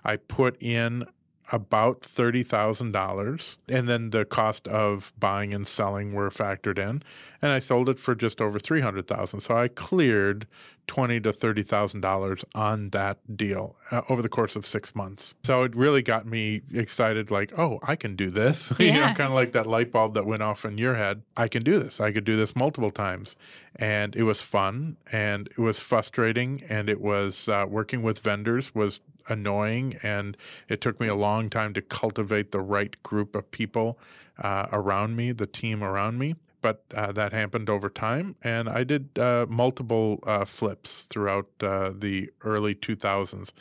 I 0.04 0.16
put 0.16 0.56
in 0.62 1.04
about 1.50 2.02
thirty 2.02 2.42
thousand 2.42 2.92
dollars, 2.92 3.58
and 3.68 3.88
then 3.88 4.10
the 4.10 4.24
cost 4.24 4.68
of 4.68 5.12
buying 5.18 5.54
and 5.54 5.66
selling 5.66 6.12
were 6.12 6.30
factored 6.30 6.78
in, 6.78 7.02
and 7.40 7.52
I 7.52 7.58
sold 7.58 7.88
it 7.88 7.98
for 7.98 8.14
just 8.14 8.40
over 8.40 8.58
three 8.58 8.80
hundred 8.82 9.06
thousand. 9.06 9.40
So 9.40 9.56
I 9.56 9.68
cleared 9.68 10.46
twenty 10.88 11.20
to 11.20 11.32
thirty 11.32 11.62
thousand 11.62 12.00
dollars 12.00 12.44
on 12.54 12.90
that 12.90 13.18
deal 13.36 13.76
uh, 13.92 14.02
over 14.08 14.20
the 14.22 14.28
course 14.28 14.56
of 14.56 14.66
six 14.66 14.94
months. 14.96 15.36
So 15.44 15.62
it 15.62 15.76
really 15.76 16.02
got 16.02 16.26
me 16.26 16.62
excited. 16.74 17.30
Like, 17.30 17.56
oh, 17.56 17.78
I 17.84 17.94
can 17.94 18.16
do 18.16 18.30
this. 18.30 18.72
you 18.80 18.90
know, 18.92 18.98
Yeah. 18.98 19.14
kind 19.14 19.28
of 19.28 19.34
like 19.34 19.52
that 19.52 19.66
light 19.66 19.92
bulb 19.92 20.14
that 20.14 20.26
went 20.26 20.42
off 20.42 20.64
in 20.64 20.76
your 20.78 20.96
head. 20.96 21.22
I 21.36 21.46
can 21.46 21.62
do 21.62 21.78
this. 21.78 22.00
I 22.00 22.10
could 22.10 22.24
do 22.24 22.36
this 22.36 22.56
multiple 22.56 22.90
times, 22.90 23.36
and 23.76 24.16
it 24.16 24.24
was 24.24 24.40
fun, 24.42 24.96
and 25.12 25.46
it 25.48 25.58
was 25.60 25.78
frustrating, 25.78 26.64
and 26.68 26.90
it 26.90 27.00
was 27.00 27.48
uh, 27.48 27.66
working 27.68 28.02
with 28.02 28.18
vendors 28.18 28.74
was 28.74 29.00
annoying, 29.28 29.96
and 30.02 30.36
it 30.68 30.80
took 30.80 30.98
me 30.98 31.06
a 31.06 31.14
long 31.14 31.50
time 31.50 31.74
to 31.74 31.82
cultivate 31.82 32.50
the 32.50 32.60
right 32.60 33.00
group 33.02 33.36
of 33.36 33.50
people 33.50 33.98
uh, 34.42 34.66
around 34.72 35.14
me, 35.16 35.32
the 35.32 35.46
team 35.46 35.84
around 35.84 36.18
me 36.18 36.34
but 36.60 36.84
uh, 36.94 37.12
that 37.12 37.32
happened 37.32 37.70
over 37.70 37.88
time. 37.88 38.36
And 38.42 38.68
I 38.68 38.84
did 38.84 39.18
uh, 39.18 39.46
multiple 39.48 40.20
uh, 40.26 40.44
flips 40.44 41.02
throughout 41.02 41.48
uh, 41.60 41.92
the 41.94 42.30
early 42.42 42.74
2000s. 42.74 43.52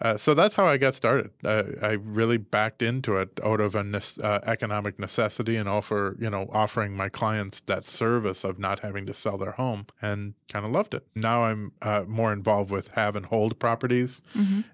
Uh, 0.00 0.16
so 0.16 0.34
that's 0.34 0.56
how 0.56 0.66
I 0.66 0.78
got 0.78 0.94
started. 0.94 1.30
Uh, 1.44 1.62
I 1.80 1.92
really 1.92 2.36
backed 2.36 2.82
into 2.82 3.18
it 3.18 3.38
out 3.44 3.60
of 3.60 3.76
an 3.76 3.92
nes- 3.92 4.18
uh, 4.18 4.40
economic 4.44 4.98
necessity 4.98 5.56
and 5.56 5.68
offer, 5.68 6.16
you 6.18 6.28
know, 6.28 6.50
offering 6.52 6.96
my 6.96 7.08
clients 7.08 7.60
that 7.66 7.84
service 7.84 8.42
of 8.42 8.58
not 8.58 8.80
having 8.80 9.06
to 9.06 9.14
sell 9.14 9.38
their 9.38 9.52
home, 9.52 9.86
and 10.02 10.34
kind 10.52 10.66
of 10.66 10.72
loved 10.72 10.94
it. 10.94 11.06
Now 11.14 11.44
I'm 11.44 11.70
uh, 11.80 12.02
more 12.08 12.32
involved 12.32 12.72
with 12.72 12.88
have 12.88 13.14
and 13.14 13.26
hold 13.26 13.60
properties 13.60 14.22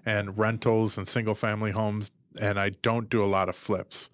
and 0.03 0.35
rentals 0.35 0.97
and 0.97 1.07
single 1.07 1.35
family 1.35 1.71
homes, 1.71 2.09
and 2.41 2.59
I 2.59 2.69
don't 2.81 3.07
do 3.07 3.23
a 3.23 3.27
lot 3.27 3.49
of 3.49 3.55
flips. 3.55 4.09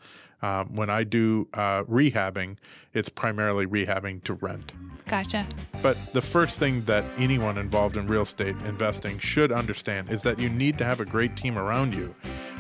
Um, 0.46 0.76
when 0.76 0.92
I 0.92 1.04
do 1.04 1.48
uh, 1.56 1.84
rehabbing, 1.86 2.58
it's 2.94 3.10
primarily 3.10 3.66
rehabbing 3.66 4.24
to 4.26 4.34
rent. 4.34 4.74
Gotcha. 5.08 5.44
But 5.82 5.98
the 6.14 6.22
first 6.22 6.60
thing 6.60 6.86
that 6.86 7.04
anyone 7.18 7.58
involved 7.58 7.98
in 7.98 8.06
real 8.06 8.22
estate 8.22 8.56
investing 8.64 9.18
should 9.18 9.52
understand 9.52 10.12
is 10.12 10.22
that 10.22 10.38
you 10.38 10.50
need 10.50 10.78
to 10.78 10.86
have 10.86 11.00
a 11.00 11.06
great 11.06 11.36
team 11.36 11.58
around 11.58 11.96
you. 11.96 12.14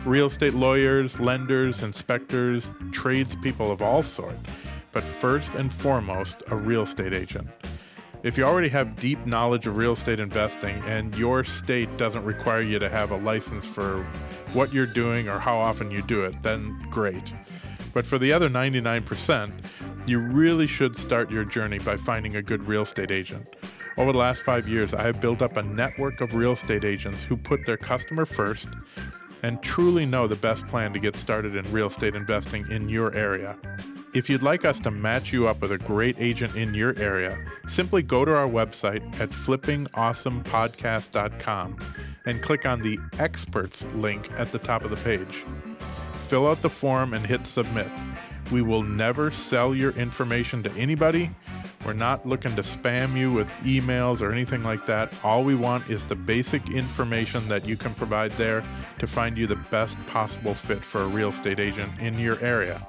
Real 0.04 0.26
estate 0.26 0.56
lawyers, 0.56 1.20
lenders, 1.20 1.84
inspectors, 1.84 2.72
tradespeople 2.92 3.72
of 3.72 3.84
all 3.84 4.02
sorts, 4.02 4.42
but 4.92 5.04
first 5.04 5.54
and 5.54 5.72
foremost, 5.72 6.42
a 6.48 6.56
real 6.56 6.82
estate 6.82 7.14
agent. 7.14 7.48
If 8.24 8.36
you 8.36 8.46
already 8.46 8.70
have 8.70 8.96
deep 8.96 9.24
knowledge 9.28 9.68
of 9.68 9.78
real 9.78 9.94
estate 9.94 10.20
investing 10.20 10.76
and 10.88 11.16
your 11.16 11.44
state 11.44 11.96
doesn't 11.98 12.24
require 12.24 12.62
you 12.62 12.80
to 12.80 12.90
have 12.90 13.12
a 13.12 13.18
license 13.18 13.68
for 13.68 14.04
what 14.54 14.74
you're 14.74 14.88
doing 14.88 15.30
or 15.30 15.38
how 15.38 15.60
often 15.60 15.92
you 15.92 16.02
do 16.02 16.24
it, 16.26 16.36
then 16.42 16.76
great. 16.90 17.32
But 17.96 18.06
for 18.06 18.20
the 18.20 18.32
other 18.34 18.50
99%, 18.50 19.52
you 20.06 20.20
really 20.20 20.68
should 20.68 20.98
start 20.98 21.32
your 21.32 21.46
journey 21.46 21.80
by 21.80 21.96
finding 21.96 22.36
a 22.36 22.42
good 22.42 22.68
real 22.68 22.82
estate 22.82 23.10
agent. 23.10 23.56
Over 23.98 24.12
the 24.12 24.18
last 24.18 24.42
five 24.42 24.68
years, 24.68 24.94
I 24.94 25.02
have 25.04 25.22
built 25.22 25.42
up 25.42 25.56
a 25.56 25.64
network 25.64 26.20
of 26.20 26.36
real 26.36 26.52
estate 26.52 26.84
agents 26.84 27.24
who 27.24 27.38
put 27.38 27.66
their 27.66 27.78
customer 27.78 28.26
first 28.26 28.68
and 29.44 29.64
truly 29.64 30.06
know 30.06 30.28
the 30.28 30.36
best 30.36 30.68
plan 30.68 30.92
to 30.92 31.00
get 31.00 31.16
started 31.16 31.56
in 31.56 31.72
real 31.72 31.88
estate 31.88 32.16
investing 32.16 32.70
in 32.70 32.90
your 32.90 33.16
area. 33.16 33.56
If 34.14 34.30
you'd 34.30 34.44
like 34.44 34.66
us 34.66 34.78
to 34.82 34.92
match 34.92 35.32
you 35.32 35.48
up 35.48 35.62
with 35.62 35.72
a 35.72 35.78
great 35.78 36.20
agent 36.20 36.58
in 36.58 36.74
your 36.74 37.00
area, 37.00 37.42
simply 37.70 38.02
go 38.02 38.26
to 38.26 38.36
our 38.36 38.48
website 38.48 39.06
at 39.22 39.30
flippingawesomepodcast.com 39.30 41.78
and 42.26 42.42
click 42.42 42.66
on 42.66 42.80
the 42.80 43.00
experts 43.20 43.86
link 43.94 44.30
at 44.38 44.52
the 44.52 44.60
top 44.60 44.84
of 44.84 44.90
the 44.90 44.98
page. 44.98 45.46
Fill 46.26 46.48
out 46.48 46.62
the 46.64 46.70
form 46.70 47.14
and 47.14 47.24
hit 47.24 47.46
submit. 47.46 47.88
We 48.52 48.64
will 48.64 48.82
never 48.82 49.30
sell 49.30 49.76
your 49.76 49.92
information 49.92 50.64
to 50.64 50.72
anybody. 50.74 51.30
We're 51.86 51.94
not 51.94 52.28
looking 52.28 52.56
to 52.56 52.64
spam 52.64 53.16
you 53.16 53.32
with 53.32 53.48
emails 53.64 54.22
or 54.22 54.32
anything 54.32 54.64
like 54.64 54.88
that. 54.88 55.16
All 55.24 55.44
we 55.44 55.54
want 55.54 55.88
is 55.88 56.04
the 56.04 56.16
basic 56.16 56.72
information 56.72 57.48
that 57.48 57.68
you 57.68 57.78
can 57.78 57.94
provide 57.94 58.32
there 58.32 58.64
to 58.98 59.06
find 59.06 59.38
you 59.38 59.46
the 59.46 59.56
best 59.70 60.04
possible 60.08 60.56
fit 60.56 60.82
for 60.82 61.04
a 61.04 61.08
real 61.08 61.30
estate 61.30 61.60
agent 61.60 61.92
in 62.00 62.18
your 62.18 62.40
area. 62.40 62.86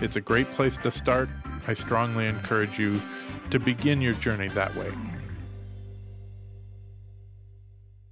It's 0.00 0.16
a 0.16 0.20
great 0.20 0.48
place 0.48 0.76
to 0.78 0.90
start. 0.90 1.28
I 1.68 1.74
strongly 1.74 2.26
encourage 2.26 2.76
you 2.76 3.00
to 3.50 3.60
begin 3.60 4.00
your 4.00 4.14
journey 4.14 4.48
that 4.48 4.74
way. 4.74 4.90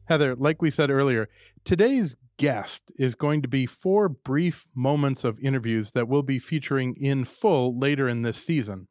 Heather, 0.05 0.37
like 0.37 0.63
we 0.63 0.71
said 0.71 0.89
earlier, 0.89 1.29
today's 1.65 2.17
guest 2.39 2.93
is 2.97 3.15
going 3.15 3.43
to 3.43 3.49
be 3.49 3.67
four 3.67 4.09
brief 4.09 4.69
moments 4.75 5.25
of 5.25 5.39
interviews 5.41 5.91
that 5.91 6.09
we'll 6.09 6.23
be 6.23 6.39
featuring 6.39 6.95
in 6.97 7.25
full 7.25 7.79
later 7.79 8.09
in 8.09 8.23
this 8.23 8.39
season. 8.39 8.89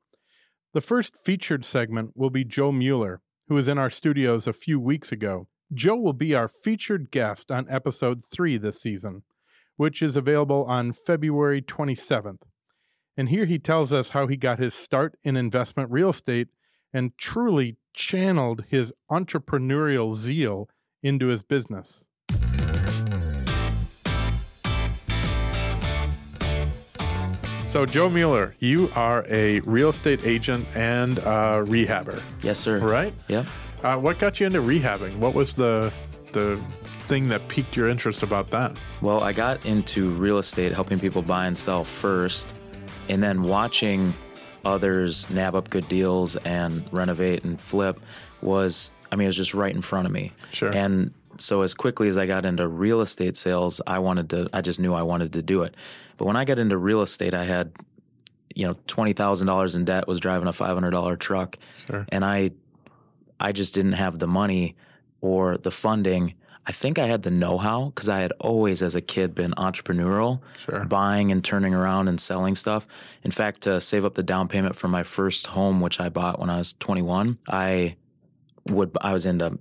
The 0.74 0.82
first 0.82 1.18
featured 1.18 1.66
segment 1.66 2.12
will 2.13 2.30
be 2.30 2.44
Joe 2.44 2.72
Mueller, 2.72 3.22
who 3.48 3.56
was 3.56 3.68
in 3.68 3.77
our 3.77 3.89
studios 3.89 4.46
a 4.46 4.54
few 4.54 4.80
weeks 4.80 5.12
ago. 5.12 5.48
Joe 5.74 5.96
will 5.96 6.13
be 6.13 6.36
our 6.36 6.48
featured 6.48 7.10
guest 7.10 7.51
on 7.51 7.66
episode 7.70 8.24
three 8.24 8.58
this 8.58 8.82
season, 8.82 9.24
which 9.77 10.01
is 10.01 10.18
available 10.18 10.66
on 10.66 10.92
February 10.92 11.62
27th. 11.62 12.44
And 13.16 13.30
here 13.30 13.46
he 13.46 13.60
tells 13.60 13.92
us 13.92 14.10
how 14.10 14.27
he 14.27 14.38
got 14.38 14.60
his 14.60 14.75
start 14.75 15.18
in 15.24 15.36
investment 15.36 15.89
real 15.89 16.10
estate 16.10 16.50
and 16.94 17.18
truly 17.18 17.77
channeled 17.94 18.66
his 18.68 18.94
entrepreneurial 19.10 20.13
zeal 20.13 20.70
into 21.01 21.27
his 21.27 21.44
business. 21.44 22.07
So, 27.77 27.86
Joe 27.86 28.10
Mueller, 28.10 28.55
you 28.57 28.91
are 28.96 29.24
a 29.29 29.60
real 29.60 29.89
estate 29.89 30.25
agent 30.25 30.65
and 30.74 31.19
a 31.19 31.63
rehabber, 31.63 32.19
Yes, 32.41 32.57
sir. 32.57 32.79
right? 32.79 33.13
Yeah. 33.27 33.46
Uh, 33.84 33.98
what 33.98 34.17
got 34.17 34.39
you 34.39 34.48
into 34.48 34.62
rehabbing? 34.63 35.17
What 35.17 35.36
was 35.36 35.53
the 35.53 35.93
the 36.31 36.57
thing 37.05 37.29
that 37.29 37.48
piqued 37.50 37.75
your 37.75 37.88
interest 37.88 38.24
about 38.24 38.50
that? 38.50 38.75
Well, 39.00 39.22
I 39.22 39.31
got 39.31 39.63
into 39.63 40.10
real 40.10 40.39
estate, 40.39 40.72
helping 40.74 41.00
people 41.00 41.22
buy 41.22 41.46
and 41.46 41.55
sell 41.55 41.84
first, 41.84 42.55
and 43.10 43.22
then 43.22 43.43
watching 43.43 44.12
others 44.65 45.29
nab 45.29 45.53
up 45.53 45.69
good 45.69 45.88
deals 45.88 46.36
and 46.38 46.84
renovate 46.91 47.43
and 47.43 47.62
flip 47.62 48.00
was, 48.41 48.89
I 49.12 49.17
mean, 49.17 49.25
it 49.25 49.27
was 49.27 49.38
just 49.38 49.53
right 49.53 49.75
in 49.75 49.84
front 49.84 50.07
of 50.07 50.12
me. 50.12 50.34
Sure. 50.51 50.72
And 50.74 51.13
so 51.41 51.62
as 51.62 51.74
quickly 51.74 52.08
as 52.08 52.17
I 52.17 52.25
got 52.25 52.46
into 52.46 52.67
real 52.67 53.01
estate 53.01 53.38
sales, 53.38 53.82
I 53.88 54.00
wanted 54.00 54.29
to, 54.32 54.50
I 54.53 54.62
just 54.62 54.79
knew 54.79 54.94
I 54.94 55.01
wanted 55.03 55.34
to 55.34 55.41
do 55.41 55.63
it. 55.63 55.75
But 56.17 56.25
when 56.25 56.36
I 56.36 56.46
got 56.46 56.60
into 56.60 56.77
real 56.77 57.01
estate, 57.01 57.34
I 57.34 57.46
had, 57.46 57.74
you 58.56 58.65
know, 58.67 58.74
$20,000 58.88 59.75
in 59.75 59.86
debt, 59.86 60.08
was 60.08 60.20
driving 60.20 60.48
a 60.48 60.51
$500 60.51 61.20
truck. 61.20 61.58
Sure. 61.86 62.06
And 62.10 62.25
I, 62.25 62.51
I 63.39 63.51
just 63.51 63.74
didn't 63.74 63.94
have 63.94 64.20
the 64.20 64.27
money 64.27 64.75
or 65.22 65.58
the 65.58 65.72
funding. 65.72 66.34
I 66.65 66.72
think 66.72 67.00
I 67.00 67.06
had 67.08 67.22
the 67.22 67.32
know-how 67.32 67.86
because 67.86 68.10
I 68.10 68.20
had 68.20 68.34
always, 68.39 68.82
as 68.82 68.94
a 68.96 69.00
kid, 69.01 69.34
been 69.34 69.51
entrepreneurial, 69.53 70.41
Sure. 70.65 70.84
buying 70.86 71.32
and 71.32 71.44
turning 71.44 71.74
around 71.74 72.08
and 72.10 72.20
selling 72.20 72.56
stuff. 72.56 72.86
In 73.24 73.32
fact, 73.32 73.62
to 73.62 73.79
save 73.79 74.03
up 74.03 74.15
the 74.15 74.24
down 74.24 74.48
payment 74.48 74.75
for 74.75 74.88
my 74.88 75.03
first 75.03 75.48
home, 75.48 75.79
which 75.79 76.00
I 76.00 76.10
bought 76.10 76.39
when 76.39 76.50
I 76.50 76.58
was 76.58 76.74
21, 76.74 77.38
I 77.48 77.96
would 78.65 78.91
I 79.00 79.13
was 79.13 79.25
into 79.25 79.60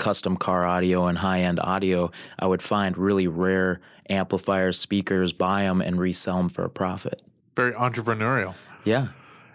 custom 0.00 0.36
car 0.36 0.66
audio 0.66 1.06
and 1.06 1.18
high-end 1.18 1.60
audio. 1.60 2.10
I 2.40 2.46
would 2.46 2.62
find 2.62 2.98
really 2.98 3.28
rare 3.28 3.80
amplifiers, 4.08 4.80
speakers, 4.80 5.32
buy 5.32 5.62
them, 5.62 5.80
and 5.80 6.00
resell 6.00 6.38
them 6.38 6.48
for 6.48 6.64
a 6.64 6.70
profit. 6.70 7.22
Very 7.54 7.72
entrepreneurial. 7.72 8.54
Yeah. 8.84 9.08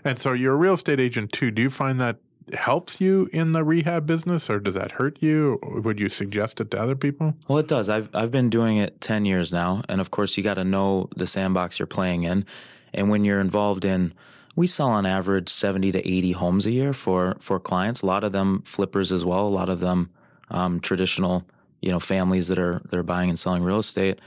And 0.06 0.18
so 0.18 0.32
you're 0.32 0.54
a 0.54 0.58
real 0.58 0.76
estate 0.76 1.00
agent 1.00 1.34
too. 1.34 1.52
Do 1.52 1.62
you 1.62 1.70
find 1.70 2.00
that 2.00 2.18
helps 2.54 3.02
you 3.02 3.28
in 3.34 3.54
the 3.54 3.64
rehab 3.64 4.06
business 4.06 4.50
or 4.52 4.60
does 4.60 4.76
that 4.76 4.92
hurt 4.92 5.18
you? 5.20 5.60
Would 5.64 6.00
you 6.00 6.10
suggest 6.10 6.62
it 6.62 6.70
to 6.72 6.80
other 6.80 6.96
people? 6.96 7.34
Well, 7.48 7.58
it 7.58 7.68
does. 7.68 7.90
I've 7.90 8.10
I've 8.14 8.30
been 8.30 8.52
doing 8.52 8.78
it 8.78 9.02
ten 9.02 9.26
years 9.26 9.52
now, 9.52 9.82
and 9.90 10.00
of 10.00 10.12
course, 10.12 10.38
you 10.38 10.44
got 10.44 10.54
to 10.54 10.64
know 10.64 11.10
the 11.18 11.26
sandbox 11.26 11.80
you're 11.80 11.88
playing 11.88 12.24
in. 12.24 12.46
And 12.94 13.10
when 13.10 13.26
you're 13.26 13.42
involved 13.42 13.84
in, 13.84 14.14
we 14.56 14.68
sell 14.68 14.90
on 14.90 15.06
average 15.08 15.50
seventy 15.50 15.92
to 15.92 16.08
eighty 16.08 16.34
homes 16.34 16.68
a 16.68 16.72
year 16.72 16.94
for 16.94 17.36
for 17.40 17.60
clients. 17.60 18.04
A 18.04 18.06
lot 18.06 18.24
of 18.24 18.32
them 18.32 18.62
flippers 18.62 19.12
as 19.12 19.26
well. 19.26 19.48
A 19.48 19.50
lot 19.50 19.70
of 19.70 19.80
them 19.80 20.12
um, 20.50 20.80
traditional, 20.80 21.46
you 21.82 21.92
know 21.92 22.00
families 22.00 22.48
that 22.48 22.60
are 22.60 22.82
that 22.90 22.98
are 22.98 23.04
buying 23.04 23.30
and 23.30 23.38
selling 23.38 23.64
real 23.64 23.80
estate, 23.80 24.20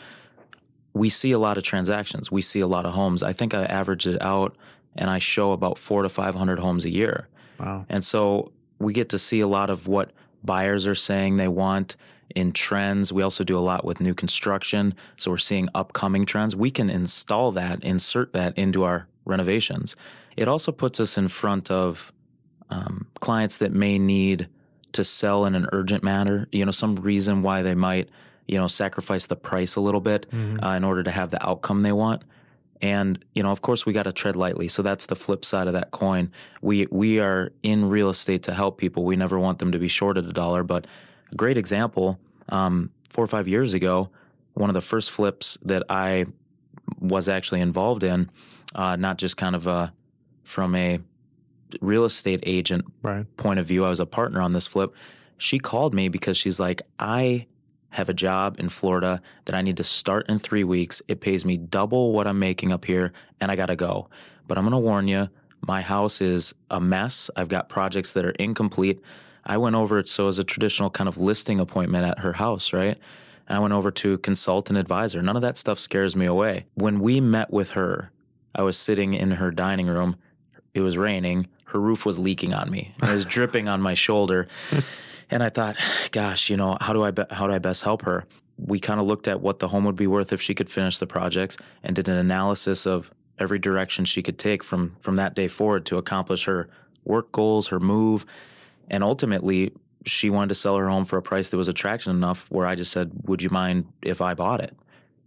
we 0.94 1.08
see 1.08 1.32
a 1.32 1.38
lot 1.38 1.56
of 1.56 1.64
transactions. 1.64 2.30
We 2.30 2.42
see 2.42 2.60
a 2.60 2.66
lot 2.66 2.86
of 2.86 2.94
homes. 2.94 3.22
I 3.22 3.32
think 3.32 3.54
I 3.54 3.64
average 3.64 4.06
it 4.06 4.20
out 4.22 4.56
and 4.96 5.10
I 5.10 5.18
show 5.18 5.52
about 5.52 5.78
four 5.78 6.02
to 6.02 6.08
500 6.08 6.58
homes 6.58 6.84
a 6.84 6.90
year. 6.90 7.28
Wow. 7.58 7.86
And 7.88 8.04
so 8.04 8.52
we 8.78 8.92
get 8.92 9.08
to 9.10 9.18
see 9.18 9.40
a 9.40 9.46
lot 9.46 9.70
of 9.70 9.86
what 9.86 10.10
buyers 10.42 10.86
are 10.86 10.94
saying 10.94 11.36
they 11.36 11.48
want 11.48 11.96
in 12.34 12.52
trends. 12.52 13.12
We 13.12 13.22
also 13.22 13.44
do 13.44 13.58
a 13.58 13.60
lot 13.60 13.84
with 13.84 14.00
new 14.00 14.14
construction. 14.14 14.94
So 15.16 15.30
we're 15.30 15.38
seeing 15.38 15.68
upcoming 15.74 16.26
trends. 16.26 16.54
We 16.54 16.70
can 16.70 16.90
install 16.90 17.52
that, 17.52 17.82
insert 17.82 18.32
that 18.32 18.56
into 18.56 18.84
our 18.84 19.08
renovations. 19.24 19.96
It 20.36 20.48
also 20.48 20.72
puts 20.72 21.00
us 21.00 21.18
in 21.18 21.28
front 21.28 21.70
of 21.70 22.12
um, 22.70 23.06
clients 23.20 23.56
that 23.58 23.72
may 23.72 23.98
need 23.98 24.48
to 24.98 25.04
sell 25.04 25.46
in 25.46 25.54
an 25.54 25.66
urgent 25.72 26.02
manner, 26.02 26.46
you 26.52 26.64
know, 26.64 26.72
some 26.72 26.94
reason 26.96 27.42
why 27.42 27.62
they 27.62 27.74
might, 27.74 28.08
you 28.46 28.58
know, 28.60 28.68
sacrifice 28.68 29.26
the 29.26 29.36
price 29.36 29.76
a 29.76 29.80
little 29.80 30.00
bit 30.00 30.26
Mm-hmm. 30.30 30.64
uh, 30.64 30.76
in 30.76 30.84
order 30.84 31.02
to 31.02 31.10
have 31.10 31.30
the 31.30 31.40
outcome 31.48 31.82
they 31.82 31.92
want. 31.92 32.22
And 32.80 33.18
you 33.34 33.42
know, 33.42 33.50
of 33.50 33.60
course, 33.60 33.84
we 33.86 33.92
got 33.92 34.04
to 34.04 34.12
tread 34.12 34.36
lightly. 34.36 34.68
So 34.68 34.82
that's 34.82 35.06
the 35.06 35.16
flip 35.16 35.44
side 35.44 35.66
of 35.66 35.72
that 35.72 35.90
coin. 35.90 36.30
We 36.62 36.86
we 36.90 37.18
are 37.20 37.50
in 37.62 37.88
real 37.88 38.08
estate 38.08 38.42
to 38.44 38.52
help 38.54 38.78
people. 38.78 39.02
We 39.04 39.16
never 39.16 39.36
want 39.38 39.58
them 39.58 39.72
to 39.72 39.78
be 39.78 39.88
shorted 39.88 40.24
a 40.26 40.32
dollar. 40.32 40.62
But 40.62 40.86
a 41.32 41.36
great 41.36 41.58
example, 41.58 42.18
um, 42.50 42.90
four 43.10 43.24
or 43.24 43.28
five 43.28 43.48
years 43.48 43.74
ago, 43.74 44.10
one 44.54 44.70
of 44.70 44.74
the 44.74 44.86
first 44.92 45.10
flips 45.10 45.58
that 45.64 45.82
I 45.90 46.26
was 47.00 47.28
actually 47.28 47.60
involved 47.60 48.02
in, 48.04 48.30
uh, 48.74 48.94
not 48.96 49.18
just 49.18 49.36
kind 49.36 49.54
of 49.56 49.66
a, 49.66 49.92
from 50.44 50.74
a 50.74 51.00
real 51.80 52.04
estate 52.04 52.40
agent 52.44 52.84
Right. 53.02 53.26
point 53.36 53.58
of 53.58 53.66
view, 53.66 53.84
I 53.84 53.88
was 53.88 54.00
a 54.00 54.06
partner 54.06 54.40
on 54.40 54.52
this 54.52 54.66
flip. 54.66 54.94
She 55.36 55.58
called 55.58 55.94
me 55.94 56.08
because 56.08 56.36
she's 56.36 56.58
like, 56.58 56.82
I 56.98 57.46
have 57.90 58.08
a 58.08 58.14
job 58.14 58.56
in 58.58 58.68
Florida 58.68 59.22
that 59.46 59.54
I 59.54 59.62
need 59.62 59.76
to 59.78 59.84
start 59.84 60.28
in 60.28 60.38
three 60.38 60.64
weeks. 60.64 61.00
It 61.08 61.20
pays 61.20 61.44
me 61.44 61.56
double 61.56 62.12
what 62.12 62.26
I'm 62.26 62.38
making 62.38 62.72
up 62.72 62.84
here, 62.84 63.12
and 63.40 63.50
I 63.50 63.56
got 63.56 63.66
to 63.66 63.76
go. 63.76 64.08
But 64.46 64.58
I'm 64.58 64.64
going 64.64 64.72
to 64.72 64.78
warn 64.78 65.08
you, 65.08 65.28
my 65.66 65.80
house 65.82 66.20
is 66.20 66.54
a 66.70 66.80
mess. 66.80 67.30
I've 67.36 67.48
got 67.48 67.68
projects 67.68 68.12
that 68.12 68.24
are 68.24 68.30
incomplete. 68.32 69.00
I 69.44 69.56
went 69.56 69.76
over 69.76 69.98
it 69.98 70.08
so 70.08 70.28
as 70.28 70.38
a 70.38 70.44
traditional 70.44 70.90
kind 70.90 71.08
of 71.08 71.16
listing 71.18 71.58
appointment 71.60 72.04
at 72.04 72.18
her 72.20 72.34
house, 72.34 72.72
right? 72.72 72.98
And 73.46 73.56
I 73.56 73.60
went 73.60 73.72
over 73.72 73.90
to 73.90 74.18
consult 74.18 74.68
and 74.68 74.78
advisor. 74.78 75.22
None 75.22 75.36
of 75.36 75.42
that 75.42 75.56
stuff 75.56 75.78
scares 75.78 76.14
me 76.14 76.26
away. 76.26 76.66
When 76.74 77.00
we 77.00 77.20
met 77.20 77.50
with 77.50 77.70
her, 77.70 78.10
I 78.54 78.62
was 78.62 78.76
sitting 78.76 79.14
in 79.14 79.32
her 79.32 79.50
dining 79.50 79.86
room. 79.86 80.16
It 80.74 80.80
was 80.82 80.98
raining. 80.98 81.48
Her 81.68 81.80
roof 81.80 82.06
was 82.06 82.18
leaking 82.18 82.54
on 82.54 82.70
me. 82.70 82.94
It 83.02 83.14
was 83.14 83.24
dripping 83.24 83.68
on 83.68 83.80
my 83.80 83.94
shoulder. 83.94 84.48
And 85.30 85.42
I 85.42 85.50
thought, 85.50 85.76
gosh, 86.10 86.48
you 86.48 86.56
know, 86.56 86.78
how 86.80 86.92
do 86.92 87.02
I 87.04 87.10
be- 87.10 87.24
how 87.30 87.46
do 87.46 87.52
I 87.52 87.58
best 87.58 87.82
help 87.82 88.02
her? 88.02 88.26
We 88.56 88.80
kind 88.80 88.98
of 88.98 89.06
looked 89.06 89.28
at 89.28 89.40
what 89.40 89.58
the 89.58 89.68
home 89.68 89.84
would 89.84 89.96
be 89.96 90.06
worth 90.06 90.32
if 90.32 90.40
she 90.40 90.54
could 90.54 90.70
finish 90.70 90.98
the 90.98 91.06
projects 91.06 91.56
and 91.82 91.94
did 91.94 92.08
an 92.08 92.16
analysis 92.16 92.86
of 92.86 93.12
every 93.38 93.58
direction 93.58 94.04
she 94.04 94.22
could 94.22 94.38
take 94.38 94.64
from 94.64 94.96
from 95.00 95.16
that 95.16 95.34
day 95.34 95.48
forward 95.48 95.84
to 95.86 95.98
accomplish 95.98 96.44
her 96.44 96.68
work 97.04 97.30
goals, 97.32 97.68
her 97.68 97.78
move, 97.80 98.24
and 98.90 99.04
ultimately 99.04 99.72
she 100.06 100.30
wanted 100.30 100.48
to 100.48 100.54
sell 100.54 100.76
her 100.76 100.88
home 100.88 101.04
for 101.04 101.18
a 101.18 101.22
price 101.22 101.50
that 101.50 101.56
was 101.56 101.68
attractive 101.68 102.10
enough 102.10 102.46
where 102.48 102.66
I 102.66 102.74
just 102.74 102.90
said, 102.90 103.12
"Would 103.24 103.42
you 103.42 103.50
mind 103.50 103.86
if 104.02 104.22
I 104.22 104.34
bought 104.34 104.60
it?" 104.60 104.74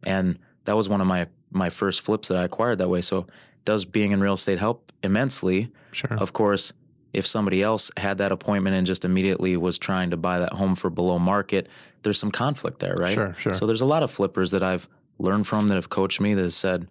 And 0.06 0.40
that 0.66 0.76
was 0.76 0.90
one 0.90 1.02
of 1.02 1.08
my 1.08 1.28
my 1.52 1.70
first 1.70 2.02
flips 2.02 2.28
that 2.30 2.38
I 2.38 2.44
acquired 2.46 2.80
that 2.80 2.90
way. 2.90 3.02
So 3.02 3.28
does 3.65 3.86
being 3.86 4.12
in 4.12 4.22
real 4.22 4.34
estate 4.34 4.60
help 4.60 4.91
immensely? 5.03 5.72
Sure. 5.91 6.18
Of 6.18 6.34
course, 6.34 6.74
if 7.13 7.27
somebody 7.27 7.62
else 7.62 7.91
had 7.98 8.18
that 8.20 8.32
appointment 8.32 8.75
and 8.75 8.88
just 8.88 9.03
immediately 9.03 9.58
was 9.58 9.77
trying 9.77 10.12
to 10.12 10.18
buy 10.18 10.39
that 10.39 10.53
home 10.53 10.75
for 10.75 10.89
below 10.89 11.20
market, 11.20 11.68
there's 12.03 12.20
some 12.20 12.32
conflict 12.32 12.80
there, 12.80 12.96
right? 12.96 13.13
Sure, 13.13 13.36
sure. 13.38 13.53
So 13.53 13.65
there's 13.65 13.82
a 13.82 13.86
lot 13.86 14.03
of 14.03 14.12
flippers 14.12 14.51
that 14.51 14.63
I've 14.63 14.88
learned 15.20 15.48
from 15.48 15.68
that 15.68 15.75
have 15.75 15.89
coached 15.89 16.20
me 16.20 16.34
that 16.34 16.44
have 16.44 16.53
said 16.53 16.88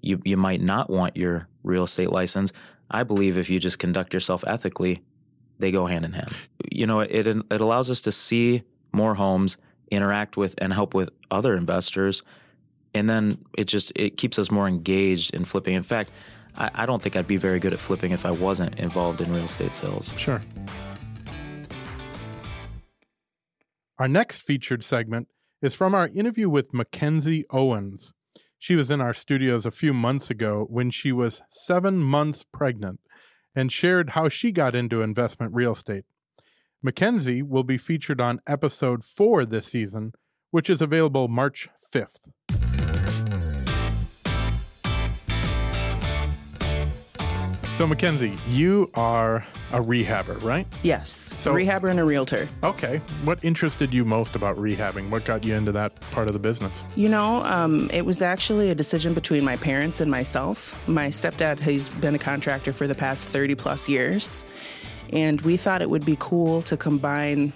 you 0.00 0.20
you 0.24 0.36
might 0.36 0.60
not 0.60 0.88
want 0.88 1.16
your 1.16 1.48
real 1.62 1.84
estate 1.84 2.10
license. 2.10 2.52
I 2.90 3.02
believe 3.02 3.36
if 3.36 3.50
you 3.50 3.58
just 3.58 3.78
conduct 3.78 4.14
yourself 4.14 4.44
ethically, 4.46 5.02
they 5.58 5.70
go 5.72 5.86
hand 5.86 6.04
in 6.04 6.12
hand. 6.12 6.32
You 6.70 6.86
know, 6.86 7.00
it 7.00 7.26
it 7.26 7.60
allows 7.60 7.90
us 7.90 8.00
to 8.02 8.12
see 8.12 8.62
more 8.92 9.16
homes, 9.16 9.56
interact 9.90 10.36
with 10.36 10.54
and 10.58 10.72
help 10.72 10.94
with 10.94 11.10
other 11.30 11.56
investors, 11.56 12.22
and 12.96 13.08
then 13.08 13.38
it 13.56 13.64
just 13.64 13.92
it 13.94 14.16
keeps 14.16 14.38
us 14.38 14.50
more 14.50 14.66
engaged 14.66 15.34
in 15.34 15.44
flipping. 15.44 15.74
In 15.74 15.82
fact, 15.82 16.10
I, 16.56 16.70
I 16.74 16.86
don't 16.86 17.02
think 17.02 17.16
I'd 17.16 17.26
be 17.26 17.36
very 17.36 17.60
good 17.60 17.72
at 17.72 17.80
flipping 17.80 18.12
if 18.12 18.26
I 18.26 18.30
wasn't 18.30 18.78
involved 18.78 19.20
in 19.20 19.32
real 19.32 19.44
estate 19.44 19.74
sales. 19.74 20.12
Sure. 20.16 20.42
Our 23.98 24.08
next 24.08 24.38
featured 24.38 24.84
segment 24.84 25.28
is 25.62 25.74
from 25.74 25.94
our 25.94 26.08
interview 26.08 26.50
with 26.50 26.74
Mackenzie 26.74 27.46
Owens. 27.50 28.12
She 28.58 28.76
was 28.76 28.90
in 28.90 29.00
our 29.00 29.14
studios 29.14 29.64
a 29.64 29.70
few 29.70 29.94
months 29.94 30.30
ago 30.30 30.66
when 30.68 30.90
she 30.90 31.12
was 31.12 31.42
seven 31.48 31.98
months 31.98 32.44
pregnant 32.44 33.00
and 33.54 33.72
shared 33.72 34.10
how 34.10 34.28
she 34.28 34.52
got 34.52 34.74
into 34.74 35.02
investment 35.02 35.54
real 35.54 35.72
estate. 35.72 36.04
Mackenzie 36.82 37.42
will 37.42 37.64
be 37.64 37.78
featured 37.78 38.20
on 38.20 38.40
episode 38.46 39.02
four 39.02 39.46
this 39.46 39.66
season, 39.66 40.12
which 40.50 40.68
is 40.68 40.82
available 40.82 41.26
March 41.26 41.68
5th. 41.92 42.28
So, 47.76 47.86
Mackenzie, 47.86 48.34
you 48.48 48.90
are 48.94 49.46
a 49.70 49.82
rehabber, 49.82 50.42
right? 50.42 50.66
Yes. 50.82 51.34
So- 51.36 51.52
rehabber 51.52 51.90
and 51.90 52.00
a 52.00 52.04
realtor. 52.04 52.48
Okay. 52.62 53.02
What 53.22 53.44
interested 53.44 53.92
you 53.92 54.02
most 54.02 54.34
about 54.34 54.56
rehabbing? 54.56 55.10
What 55.10 55.26
got 55.26 55.44
you 55.44 55.54
into 55.54 55.72
that 55.72 56.00
part 56.10 56.26
of 56.26 56.32
the 56.32 56.38
business? 56.38 56.82
You 56.96 57.10
know, 57.10 57.44
um, 57.44 57.90
it 57.92 58.06
was 58.06 58.22
actually 58.22 58.70
a 58.70 58.74
decision 58.74 59.12
between 59.12 59.44
my 59.44 59.58
parents 59.58 60.00
and 60.00 60.10
myself. 60.10 60.88
My 60.88 61.08
stepdad 61.08 61.60
has 61.60 61.90
been 61.90 62.14
a 62.14 62.18
contractor 62.18 62.72
for 62.72 62.86
the 62.86 62.94
past 62.94 63.28
30 63.28 63.54
plus 63.56 63.90
years, 63.90 64.42
and 65.12 65.42
we 65.42 65.58
thought 65.58 65.82
it 65.82 65.90
would 65.90 66.06
be 66.06 66.16
cool 66.18 66.62
to 66.62 66.78
combine 66.78 67.52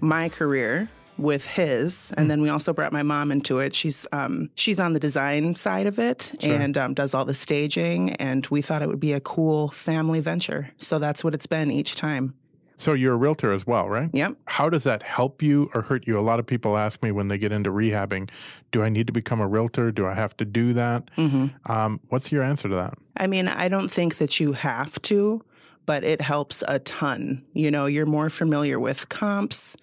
my 0.00 0.30
career 0.30 0.88
with 1.20 1.46
his 1.46 2.12
and 2.16 2.30
then 2.30 2.40
we 2.40 2.48
also 2.48 2.72
brought 2.72 2.92
my 2.92 3.02
mom 3.02 3.30
into 3.30 3.58
it 3.58 3.74
she's 3.74 4.06
um, 4.12 4.48
she's 4.54 4.80
on 4.80 4.92
the 4.94 5.00
design 5.00 5.54
side 5.54 5.86
of 5.86 5.98
it 5.98 6.32
and 6.42 6.76
um, 6.78 6.94
does 6.94 7.14
all 7.14 7.24
the 7.24 7.34
staging 7.34 8.10
and 8.16 8.46
we 8.50 8.62
thought 8.62 8.82
it 8.82 8.88
would 8.88 9.00
be 9.00 9.12
a 9.12 9.20
cool 9.20 9.68
family 9.68 10.20
venture 10.20 10.70
so 10.78 10.98
that's 10.98 11.22
what 11.22 11.34
it's 11.34 11.46
been 11.46 11.70
each 11.70 11.94
time 11.96 12.34
So, 12.80 12.94
you're 12.94 13.12
a 13.12 13.16
realtor 13.26 13.52
as 13.52 13.66
well, 13.66 13.86
right? 13.90 14.08
yep 14.14 14.32
How 14.46 14.70
does 14.70 14.84
that 14.84 15.02
help 15.02 15.42
you 15.42 15.68
or 15.74 15.82
hurt 15.82 16.06
you? 16.06 16.18
A 16.18 16.24
lot 16.30 16.38
of 16.40 16.46
people 16.46 16.78
ask 16.78 17.02
me 17.02 17.12
when 17.12 17.28
they 17.28 17.36
get 17.36 17.52
into 17.52 17.70
rehabbing, 17.70 18.30
do 18.72 18.82
I 18.82 18.88
need 18.88 19.06
to 19.06 19.12
become 19.12 19.38
a 19.42 19.46
realtor? 19.46 19.92
Do 19.92 20.06
I 20.06 20.14
have 20.14 20.34
to 20.38 20.46
do 20.46 20.72
that? 20.72 21.10
Mm-hmm. 21.18 21.46
Um, 21.70 22.00
what's 22.08 22.32
your 22.32 22.42
answer 22.42 22.68
to 22.70 22.74
that? 22.76 22.94
I 23.18 23.26
mean, 23.26 23.48
I 23.48 23.68
don't 23.68 23.90
think 23.90 24.16
that 24.16 24.40
you 24.40 24.52
have 24.54 24.96
to, 25.02 25.44
but 25.90 26.04
it 26.04 26.20
helps 26.20 26.62
a 26.68 26.78
ton. 26.78 27.44
You 27.52 27.72
know, 27.72 27.86
you're 27.86 28.06
more 28.06 28.30
familiar 28.30 28.78
with 28.78 29.08
comps, 29.08 29.74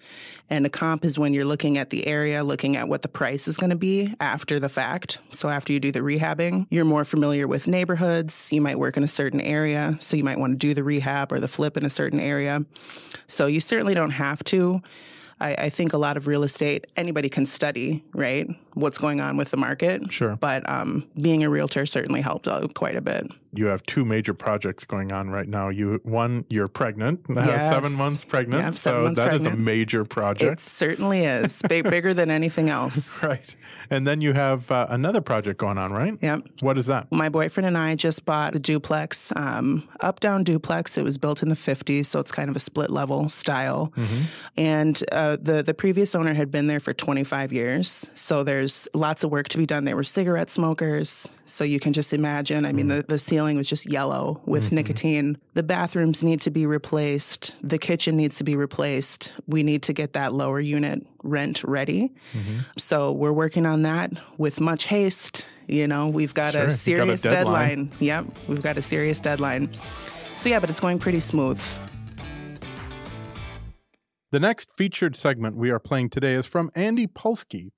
and 0.48 0.64
a 0.64 0.70
comp 0.70 1.04
is 1.04 1.18
when 1.18 1.34
you're 1.34 1.44
looking 1.44 1.76
at 1.76 1.90
the 1.90 2.06
area, 2.06 2.42
looking 2.42 2.78
at 2.78 2.88
what 2.88 3.02
the 3.02 3.08
price 3.08 3.46
is 3.46 3.58
going 3.58 3.68
to 3.68 3.76
be 3.76 4.14
after 4.18 4.58
the 4.58 4.70
fact. 4.70 5.18
So 5.32 5.50
after 5.50 5.70
you 5.70 5.78
do 5.78 5.92
the 5.92 6.00
rehabbing, 6.00 6.66
you're 6.70 6.86
more 6.86 7.04
familiar 7.04 7.46
with 7.46 7.68
neighborhoods. 7.68 8.50
You 8.50 8.62
might 8.62 8.78
work 8.78 8.96
in 8.96 9.02
a 9.02 9.06
certain 9.06 9.42
area, 9.42 9.98
so 10.00 10.16
you 10.16 10.24
might 10.24 10.40
want 10.40 10.54
to 10.54 10.56
do 10.56 10.72
the 10.72 10.82
rehab 10.82 11.30
or 11.30 11.40
the 11.40 11.46
flip 11.46 11.76
in 11.76 11.84
a 11.84 11.90
certain 11.90 12.20
area. 12.20 12.64
So 13.26 13.46
you 13.46 13.60
certainly 13.60 13.92
don't 13.92 14.12
have 14.12 14.42
to. 14.44 14.80
I, 15.40 15.56
I 15.58 15.68
think 15.68 15.92
a 15.92 15.98
lot 15.98 16.16
of 16.16 16.26
real 16.26 16.42
estate, 16.42 16.86
anybody 16.96 17.28
can 17.28 17.44
study, 17.44 18.02
right? 18.14 18.48
What's 18.78 18.98
going 18.98 19.20
on 19.20 19.36
with 19.36 19.50
the 19.50 19.56
market. 19.56 20.12
Sure. 20.12 20.36
But 20.36 20.68
um, 20.68 21.04
being 21.20 21.42
a 21.42 21.50
realtor 21.50 21.84
certainly 21.86 22.20
helped 22.20 22.46
out 22.48 22.74
quite 22.74 22.94
a 22.96 23.00
bit. 23.00 23.26
You 23.54 23.66
have 23.66 23.82
two 23.84 24.04
major 24.04 24.34
projects 24.34 24.84
going 24.84 25.10
on 25.10 25.30
right 25.30 25.48
now. 25.48 25.70
You 25.70 26.00
one, 26.04 26.44
you're 26.50 26.68
pregnant, 26.68 27.20
uh, 27.30 27.34
Yes. 27.46 27.72
seven 27.72 27.96
months 27.96 28.24
pregnant. 28.24 28.62
Yeah, 28.62 28.70
seven 28.72 29.00
so 29.00 29.04
months 29.04 29.18
that 29.18 29.34
is 29.34 29.46
a 29.46 29.56
major 29.56 30.04
project. 30.04 30.52
It 30.52 30.60
certainly 30.60 31.24
is 31.24 31.62
Big, 31.66 31.88
bigger 31.90 32.12
than 32.12 32.30
anything 32.30 32.68
else. 32.68 33.20
right. 33.22 33.56
And 33.88 34.06
then 34.06 34.20
you 34.20 34.34
have 34.34 34.70
uh, 34.70 34.86
another 34.90 35.22
project 35.22 35.58
going 35.58 35.78
on, 35.78 35.92
right? 35.92 36.18
Yep. 36.20 36.42
What 36.60 36.76
is 36.76 36.86
that? 36.86 37.10
My 37.10 37.30
boyfriend 37.30 37.66
and 37.66 37.78
I 37.78 37.94
just 37.94 38.26
bought 38.26 38.54
a 38.54 38.58
duplex, 38.58 39.32
um, 39.34 39.88
up 40.00 40.20
down 40.20 40.44
duplex. 40.44 40.98
It 40.98 41.02
was 41.04 41.16
built 41.16 41.42
in 41.42 41.48
the 41.48 41.54
50s, 41.56 42.04
so 42.06 42.20
it's 42.20 42.30
kind 42.30 42.50
of 42.50 42.56
a 42.56 42.60
split 42.60 42.90
level 42.90 43.28
style. 43.30 43.92
And 44.56 45.02
uh, 45.10 45.36
the 45.40 45.62
the 45.62 45.74
previous 45.74 46.14
owner 46.14 46.34
had 46.34 46.50
been 46.50 46.66
there 46.66 46.80
for 46.80 46.92
25 46.92 47.52
years, 47.52 48.10
so 48.14 48.44
there's 48.44 48.67
lots 48.94 49.24
of 49.24 49.30
work 49.30 49.48
to 49.50 49.58
be 49.58 49.66
done. 49.66 49.84
They 49.84 49.94
were 49.94 50.04
cigarette 50.04 50.50
smokers, 50.50 51.28
so 51.46 51.64
you 51.64 51.80
can 51.80 51.92
just 51.92 52.12
imagine. 52.12 52.64
I 52.64 52.72
mean, 52.72 52.86
mm-hmm. 52.86 52.98
the, 52.98 53.04
the 53.04 53.18
ceiling 53.18 53.56
was 53.56 53.68
just 53.68 53.90
yellow 53.90 54.40
with 54.46 54.66
mm-hmm. 54.66 54.76
nicotine. 54.76 55.36
The 55.54 55.62
bathrooms 55.62 56.22
need 56.22 56.40
to 56.42 56.50
be 56.50 56.66
replaced. 56.66 57.54
The 57.62 57.78
kitchen 57.78 58.16
needs 58.16 58.36
to 58.38 58.44
be 58.44 58.56
replaced. 58.56 59.32
We 59.46 59.62
need 59.62 59.82
to 59.84 59.92
get 59.92 60.12
that 60.12 60.32
lower 60.34 60.60
unit 60.60 61.06
rent 61.22 61.62
ready. 61.64 62.12
Mm-hmm. 62.32 62.58
So 62.76 63.12
we're 63.12 63.32
working 63.32 63.66
on 63.66 63.82
that 63.82 64.12
with 64.38 64.60
much 64.60 64.84
haste. 64.84 65.46
You 65.66 65.86
know, 65.86 66.08
we've 66.08 66.34
got 66.34 66.52
Sure, 66.52 66.62
a 66.62 66.64
you've 66.64 66.72
got 66.72 66.74
a 66.74 66.76
serious 66.78 67.22
deadline. 67.22 67.68
deadline. 67.68 67.92
Yep, 68.00 68.26
we've 68.48 68.62
got 68.62 68.78
a 68.78 68.82
serious 68.82 69.20
deadline. 69.20 69.70
So 70.36 70.48
yeah, 70.48 70.60
but 70.60 70.70
it's 70.70 70.80
going 70.80 70.98
pretty 70.98 71.20
smooth. 71.20 71.60
The 74.30 74.40
next 74.40 74.76
featured 74.76 75.16
segment 75.16 75.56
we 75.56 75.70
are 75.70 75.78
playing 75.78 76.10
today 76.10 76.34
is 76.34 76.44
from 76.44 76.70
Andy 76.74 77.06
Polsky, 77.06 77.70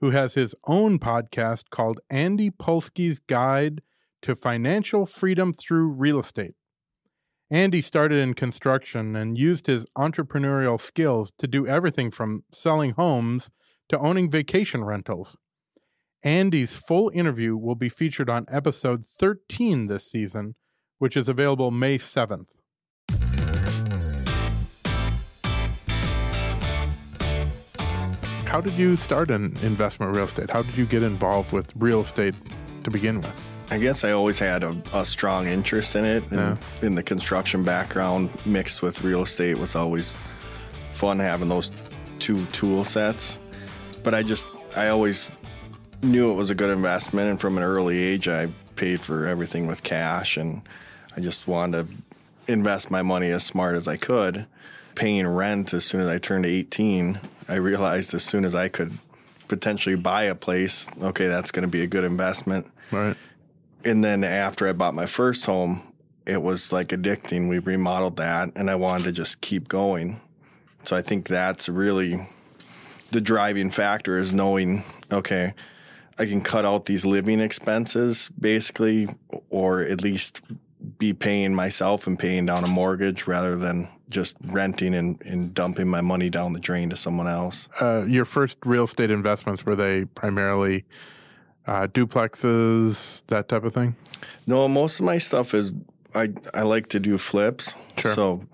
who 0.00 0.10
has 0.10 0.34
his 0.34 0.54
own 0.66 0.98
podcast 0.98 1.70
called 1.70 2.00
Andy 2.10 2.50
Polsky's 2.50 3.18
Guide 3.18 3.82
to 4.22 4.34
Financial 4.34 5.06
Freedom 5.06 5.52
Through 5.52 5.88
Real 5.88 6.18
Estate. 6.18 6.54
Andy 7.50 7.80
started 7.80 8.18
in 8.18 8.34
construction 8.34 9.14
and 9.14 9.38
used 9.38 9.66
his 9.68 9.86
entrepreneurial 9.96 10.80
skills 10.80 11.32
to 11.38 11.46
do 11.46 11.66
everything 11.66 12.10
from 12.10 12.42
selling 12.52 12.90
homes 12.92 13.50
to 13.88 13.98
owning 13.98 14.28
vacation 14.30 14.84
rentals. 14.84 15.36
Andy's 16.24 16.74
full 16.74 17.10
interview 17.14 17.56
will 17.56 17.76
be 17.76 17.88
featured 17.88 18.28
on 18.28 18.46
episode 18.48 19.06
13 19.06 19.86
this 19.86 20.10
season, 20.10 20.56
which 20.98 21.16
is 21.16 21.28
available 21.28 21.70
May 21.70 21.98
7th. 21.98 22.56
How 28.56 28.62
did 28.62 28.72
you 28.78 28.96
start 28.96 29.30
in 29.30 29.54
investment 29.62 30.16
real 30.16 30.24
estate? 30.24 30.48
How 30.48 30.62
did 30.62 30.78
you 30.78 30.86
get 30.86 31.02
involved 31.02 31.52
with 31.52 31.70
real 31.76 32.00
estate 32.00 32.34
to 32.84 32.90
begin 32.90 33.20
with? 33.20 33.50
I 33.70 33.76
guess 33.76 34.02
I 34.02 34.12
always 34.12 34.38
had 34.38 34.64
a, 34.64 34.74
a 34.94 35.04
strong 35.04 35.46
interest 35.46 35.94
in 35.94 36.06
it. 36.06 36.22
And 36.30 36.40
Yeah. 36.40 36.56
in 36.80 36.94
the 36.94 37.02
construction 37.02 37.64
background 37.64 38.30
mixed 38.46 38.80
with 38.80 39.02
real 39.04 39.20
estate 39.20 39.58
was 39.58 39.76
always 39.76 40.14
fun 40.92 41.18
having 41.18 41.50
those 41.50 41.70
two 42.18 42.46
tool 42.46 42.82
sets. 42.82 43.38
But 44.02 44.14
I 44.14 44.22
just, 44.22 44.46
I 44.74 44.88
always 44.88 45.30
knew 46.02 46.30
it 46.30 46.36
was 46.36 46.48
a 46.48 46.54
good 46.54 46.70
investment. 46.70 47.28
And 47.28 47.38
from 47.38 47.58
an 47.58 47.62
early 47.62 48.02
age, 48.02 48.26
I 48.26 48.48
paid 48.74 49.02
for 49.02 49.26
everything 49.26 49.66
with 49.66 49.82
cash. 49.82 50.38
And 50.38 50.62
I 51.14 51.20
just 51.20 51.46
wanted 51.46 51.88
to 52.46 52.52
invest 52.54 52.90
my 52.90 53.02
money 53.02 53.28
as 53.28 53.44
smart 53.44 53.76
as 53.76 53.86
I 53.86 53.98
could. 53.98 54.46
Paying 54.96 55.28
rent 55.28 55.72
as 55.72 55.84
soon 55.84 56.00
as 56.00 56.08
I 56.08 56.18
turned 56.18 56.44
18, 56.44 57.20
I 57.48 57.54
realized 57.54 58.12
as 58.14 58.24
soon 58.24 58.44
as 58.44 58.54
I 58.56 58.68
could 58.68 58.98
potentially 59.46 59.94
buy 59.94 60.24
a 60.24 60.34
place, 60.34 60.88
okay, 61.00 61.28
that's 61.28 61.52
going 61.52 61.62
to 61.62 61.68
be 61.70 61.82
a 61.82 61.86
good 61.86 62.02
investment 62.02 62.66
Right. 62.90 63.16
and 63.84 64.02
then 64.02 64.24
after 64.24 64.66
I 64.68 64.72
bought 64.72 64.94
my 64.94 65.06
first 65.06 65.46
home, 65.46 65.82
it 66.26 66.42
was 66.42 66.72
like 66.72 66.88
addicting. 66.88 67.48
We 67.48 67.60
remodeled 67.60 68.16
that, 68.16 68.50
and 68.56 68.68
I 68.68 68.74
wanted 68.74 69.04
to 69.04 69.12
just 69.12 69.40
keep 69.40 69.68
going. 69.68 70.20
So 70.82 70.96
I 70.96 71.02
think 71.02 71.28
that's 71.28 71.68
really 71.68 72.28
the 73.12 73.20
driving 73.20 73.70
factor 73.70 74.16
is 74.18 74.32
knowing, 74.32 74.82
okay, 75.12 75.54
I 76.18 76.26
can 76.26 76.40
cut 76.40 76.64
out 76.64 76.86
these 76.86 77.04
living 77.06 77.38
expenses 77.40 78.30
basically, 78.40 79.08
or 79.50 79.82
at 79.82 80.00
least 80.00 80.40
be 80.98 81.12
paying 81.12 81.54
myself 81.54 82.06
and 82.06 82.18
paying 82.18 82.46
down 82.46 82.64
a 82.64 82.68
mortgage 82.68 83.26
rather 83.28 83.54
than 83.54 83.88
just 84.08 84.36
renting 84.44 84.94
and, 84.94 85.20
and 85.22 85.52
dumping 85.52 85.88
my 85.88 86.00
money 86.00 86.30
down 86.30 86.52
the 86.52 86.60
drain 86.60 86.90
to 86.90 86.96
someone 86.96 87.26
else. 87.26 87.68
Uh, 87.80 88.04
your 88.06 88.24
first 88.24 88.58
real 88.64 88.84
estate 88.84 89.10
investments 89.10 89.66
were 89.66 89.74
they 89.74 90.04
primarily 90.04 90.84
uh, 91.66 91.86
duplexes, 91.88 93.22
that 93.26 93.48
type 93.48 93.64
of 93.64 93.74
thing? 93.74 93.96
No, 94.46 94.68
most 94.68 95.00
of 95.00 95.06
my 95.06 95.18
stuff 95.18 95.54
is 95.54 95.72
I 96.14 96.32
I 96.54 96.62
like 96.62 96.86
to 96.88 97.00
do 97.00 97.18
flips. 97.18 97.74
Sure. 97.98 98.14
So 98.14 98.48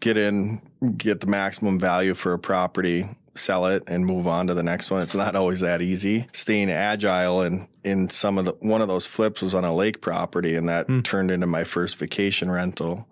get 0.00 0.16
in, 0.16 0.60
get 0.96 1.20
the 1.20 1.26
maximum 1.26 1.78
value 1.78 2.14
for 2.14 2.32
a 2.32 2.38
property, 2.38 3.08
sell 3.34 3.66
it, 3.66 3.82
and 3.86 4.04
move 4.04 4.26
on 4.26 4.46
to 4.46 4.54
the 4.54 4.62
next 4.62 4.90
one. 4.90 5.02
It's 5.02 5.14
not 5.14 5.34
always 5.34 5.60
that 5.60 5.82
easy. 5.82 6.26
Staying 6.32 6.70
agile 6.70 7.40
and 7.40 7.66
in 7.82 8.10
some 8.10 8.38
of 8.38 8.44
the 8.44 8.52
one 8.60 8.82
of 8.82 8.88
those 8.88 9.06
flips 9.06 9.42
was 9.42 9.54
on 9.54 9.64
a 9.64 9.74
lake 9.74 10.00
property, 10.00 10.54
and 10.54 10.68
that 10.68 10.86
turned 11.04 11.30
into 11.30 11.46
my 11.46 11.64
first 11.64 11.96
vacation 11.96 12.50
rental. 12.50 13.08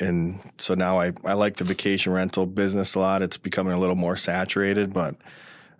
And 0.00 0.40
so 0.58 0.74
now 0.74 0.98
I, 0.98 1.12
I 1.24 1.34
like 1.34 1.56
the 1.56 1.64
vacation 1.64 2.12
rental 2.12 2.46
business 2.46 2.94
a 2.94 2.98
lot. 2.98 3.22
It's 3.22 3.36
becoming 3.36 3.72
a 3.72 3.78
little 3.78 3.96
more 3.96 4.16
saturated, 4.16 4.94
but 4.94 5.14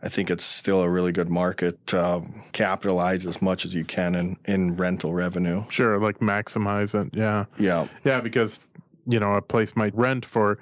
I 0.02 0.08
think 0.08 0.30
it's 0.30 0.44
still 0.44 0.80
a 0.82 0.88
really 0.88 1.12
good 1.12 1.28
market 1.28 1.86
to 1.88 2.00
uh, 2.00 2.24
capitalize 2.52 3.26
as 3.26 3.42
much 3.42 3.64
as 3.64 3.74
you 3.74 3.84
can 3.84 4.14
in, 4.14 4.36
in 4.44 4.76
rental 4.76 5.12
revenue. 5.12 5.64
Sure, 5.68 5.98
like 5.98 6.18
maximize 6.20 6.94
it. 6.94 7.14
Yeah. 7.14 7.46
Yeah. 7.58 7.88
Yeah, 8.04 8.20
because 8.20 8.60
you 9.06 9.18
know 9.18 9.34
a 9.34 9.42
place 9.42 9.74
might 9.76 9.94
rent 9.94 10.24
for 10.24 10.58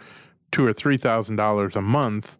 two 0.51 0.65
or 0.65 0.73
three 0.73 0.97
thousand 0.97 1.37
dollars 1.37 1.77
a 1.77 1.83
month, 1.83 2.39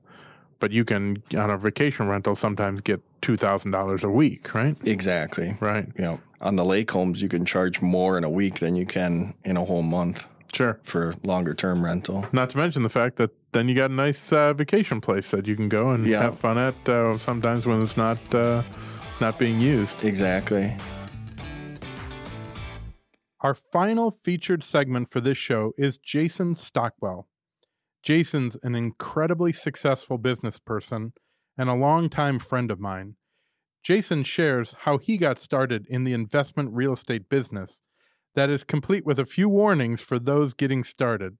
but 0.59 0.73
you 0.73 0.85
can 0.85 1.23
on 1.37 1.51
a 1.51 1.59
vacation 1.59 2.09
rental 2.09 2.35
sometimes 2.35 2.81
get 2.81 3.01
two 3.21 3.37
thousand 3.37 3.71
dollars 3.71 4.03
a 4.03 4.11
week, 4.11 4.55
right? 4.55 4.77
Exactly. 4.85 5.57
Right. 5.61 5.87
You 5.97 6.03
know, 6.03 6.21
on 6.41 6.57
the 6.57 6.65
lake 6.65 6.91
homes, 6.91 7.23
you 7.23 7.29
can 7.29 7.45
charge 7.45 7.81
more 7.81 8.19
in 8.19 8.25
a 8.25 8.31
week 8.31 8.59
than 8.59 8.75
you 8.75 8.87
can 8.87 9.35
in 9.45 9.57
a 9.57 9.65
whole 9.65 9.83
month 9.83 10.27
Sure. 10.53 10.81
for 10.83 11.13
longer 11.23 11.55
term 11.55 11.85
rental. 11.85 12.27
Not 12.33 12.51
to 12.51 12.57
mention 12.57 12.83
the 12.83 12.89
fact 12.89 13.17
that 13.17 13.31
then 13.53 13.69
you 13.69 13.75
got 13.75 13.91
a 13.91 13.95
nice 13.95 14.33
uh, 14.33 14.55
vacation 14.55 15.01
place 15.01 15.31
that 15.31 15.47
you 15.47 15.55
can 15.57 15.69
go 15.69 15.91
and 15.91 16.07
Yeah. 16.07 16.23
have 16.23 16.39
fun 16.39 16.57
at. 16.59 16.89
Uh, 16.89 17.19
sometimes 17.19 17.67
when 17.67 17.83
it's 17.83 17.97
not 17.97 18.19
uh, 18.35 18.63
not 19.21 19.39
being 19.39 19.61
used. 19.61 20.03
Exactly. 20.05 20.77
Our 23.41 23.55
final 23.55 24.11
featured 24.11 24.63
segment 24.65 25.11
for 25.11 25.21
this 25.21 25.39
show 25.39 25.73
is 25.79 25.99
Jason 25.99 26.55
Stockwell. 26.55 27.29
Jason's 28.03 28.57
an 28.63 28.75
incredibly 28.75 29.53
successful 29.53 30.19
business 30.19 30.59
person 30.59 31.13
and 31.57 31.69
a 31.69 31.75
longtime 31.75 32.39
friend 32.41 32.71
of 32.71 32.81
mine. 32.81 33.15
Jason 33.85 34.25
shares 34.25 34.75
how 34.81 34.99
he 34.99 35.17
got 35.19 35.41
started 35.41 35.87
in 35.89 36.05
the 36.05 36.13
investment 36.13 36.71
real 36.73 36.93
estate 36.95 37.29
business 37.29 37.81
that 38.39 38.51
is 38.51 38.63
complete 38.63 39.05
with 39.05 39.19
a 39.19 39.25
few 39.25 39.49
warnings 39.49 40.01
for 40.01 40.17
those 40.17 40.55
getting 40.55 40.85
started. 40.85 41.39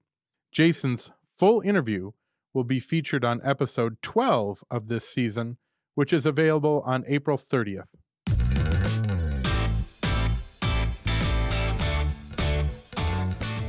Jason's 0.51 1.13
full 1.25 1.61
interview 1.61 2.11
will 2.53 2.65
be 2.65 2.81
featured 2.81 3.23
on 3.23 3.39
episode 3.41 4.01
12 4.01 4.65
of 4.69 4.89
this 4.89 5.07
season, 5.07 5.55
which 5.95 6.11
is 6.11 6.25
available 6.25 6.83
on 6.85 7.05
April 7.07 7.37
30th. 7.37 7.91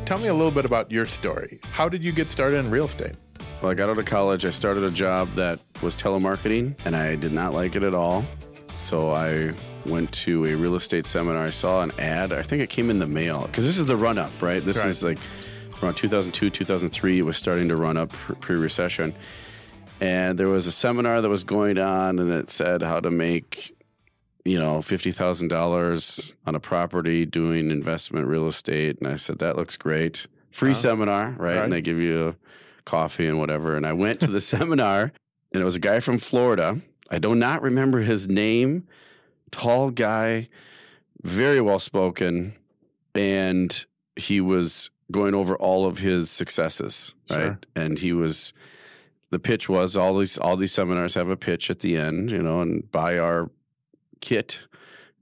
Tell 0.05 0.19
me 0.19 0.27
a 0.27 0.35
little 0.35 0.51
bit 0.51 0.65
about 0.65 0.91
your 0.91 1.07
story. 1.07 1.61
How 1.71 1.89
did 1.89 2.03
you 2.03 2.11
get 2.11 2.27
started 2.27 2.57
in 2.57 2.69
real 2.69 2.87
estate? 2.87 3.15
Well, 3.63 3.71
I 3.71 3.75
got 3.75 3.89
out 3.91 3.99
of 3.99 4.07
college. 4.07 4.45
I 4.45 4.51
started 4.51 4.83
a 4.83 4.91
job 4.91 5.29
that 5.37 5.61
was 5.83 5.97
telemarketing, 5.97 6.75
and 6.85 6.97
I 6.97 7.15
did 7.15 7.31
not 7.31 7.55
like 7.55 7.77
it 7.77 7.85
at 7.85 7.95
all. 7.95 8.25
So 8.81 9.13
I 9.13 9.53
went 9.87 10.11
to 10.13 10.47
a 10.47 10.55
real 10.55 10.75
estate 10.75 11.07
seminar. 11.07 11.45
I 11.45 11.51
saw 11.51 11.83
an 11.83 11.93
ad. 11.99 12.33
I 12.33 12.43
think 12.43 12.63
it 12.63 12.71
came 12.71 12.91
in 12.91 12.99
the 12.99 13.07
mail 13.07 13.47
because 13.47 13.65
this 13.65 13.79
is 13.79 13.87
the 13.87 13.97
run 13.97 14.19
up, 14.19 14.33
right? 14.43 14.65
This 14.65 14.79
Right. 14.79 14.89
is 14.89 15.03
like 15.03 15.19
around 15.83 15.95
2002, 15.95 16.51
2003. 16.51 17.19
It 17.19 17.23
was 17.23 17.37
starting 17.37 17.69
to 17.69 17.77
run 17.77 17.97
up 17.97 18.11
pre 18.11 18.57
recession. 18.57 19.15
And 20.01 20.39
there 20.39 20.49
was 20.49 20.67
a 20.67 20.73
seminar 20.73 21.21
that 21.21 21.29
was 21.29 21.45
going 21.45 21.79
on, 21.79 22.19
and 22.19 22.33
it 22.33 22.51
said 22.51 22.83
how 22.83 23.01
to 23.01 23.11
make, 23.11 23.77
you 24.47 24.59
know, 24.59 24.79
$50,000 24.79 26.33
on 26.47 26.55
a 26.55 26.61
property 26.61 27.27
doing 27.27 27.71
investment 27.71 28.27
real 28.27 28.49
estate. 28.49 28.99
And 28.99 29.07
I 29.07 29.17
said, 29.17 29.39
that 29.41 29.57
looks 29.57 29.77
great. 29.77 30.27
Free 30.51 30.71
uh-huh. 30.71 30.81
seminar, 30.81 31.25
right? 31.39 31.39
Right. 31.39 31.57
And 31.59 31.73
they 31.73 31.83
give 31.83 31.99
you 31.99 32.37
coffee 32.87 33.27
and 33.27 33.39
whatever. 33.39 33.77
And 33.77 33.87
I 33.87 33.93
went 33.93 34.21
to 34.21 34.27
the 34.27 34.41
seminar, 34.41 35.13
and 35.53 35.61
it 35.61 35.65
was 35.65 35.77
a 35.77 35.81
guy 35.81 36.01
from 36.01 36.19
Florida. 36.19 36.81
I 37.11 37.19
do 37.19 37.35
not 37.35 37.63
remember 37.63 38.01
his 38.01 38.29
name. 38.29 38.87
Tall 39.51 39.91
guy, 39.91 40.49
very 41.23 41.61
well 41.61 41.81
spoken, 41.81 42.57
and 43.15 43.85
he 44.17 44.41
was 44.41 44.91
going 45.11 45.35
over 45.35 45.57
all 45.57 45.87
of 45.87 45.99
his 45.99 46.31
successes, 46.31 47.15
right? 47.29 47.39
Sure. 47.39 47.59
And 47.75 47.99
he 47.99 48.13
was 48.13 48.53
the 49.31 49.39
pitch 49.39 49.69
was 49.69 49.97
all 49.97 50.19
these 50.19 50.39
all 50.39 50.57
these 50.57 50.73
seminars 50.73 51.15
have 51.15 51.29
a 51.29 51.37
pitch 51.37 51.71
at 51.71 51.81
the 51.81 51.97
end, 51.97 52.31
you 52.31 52.43
know, 52.43 52.61
and 52.61 52.91
buy 52.91 53.19
our 53.19 53.51
kit 54.21 54.61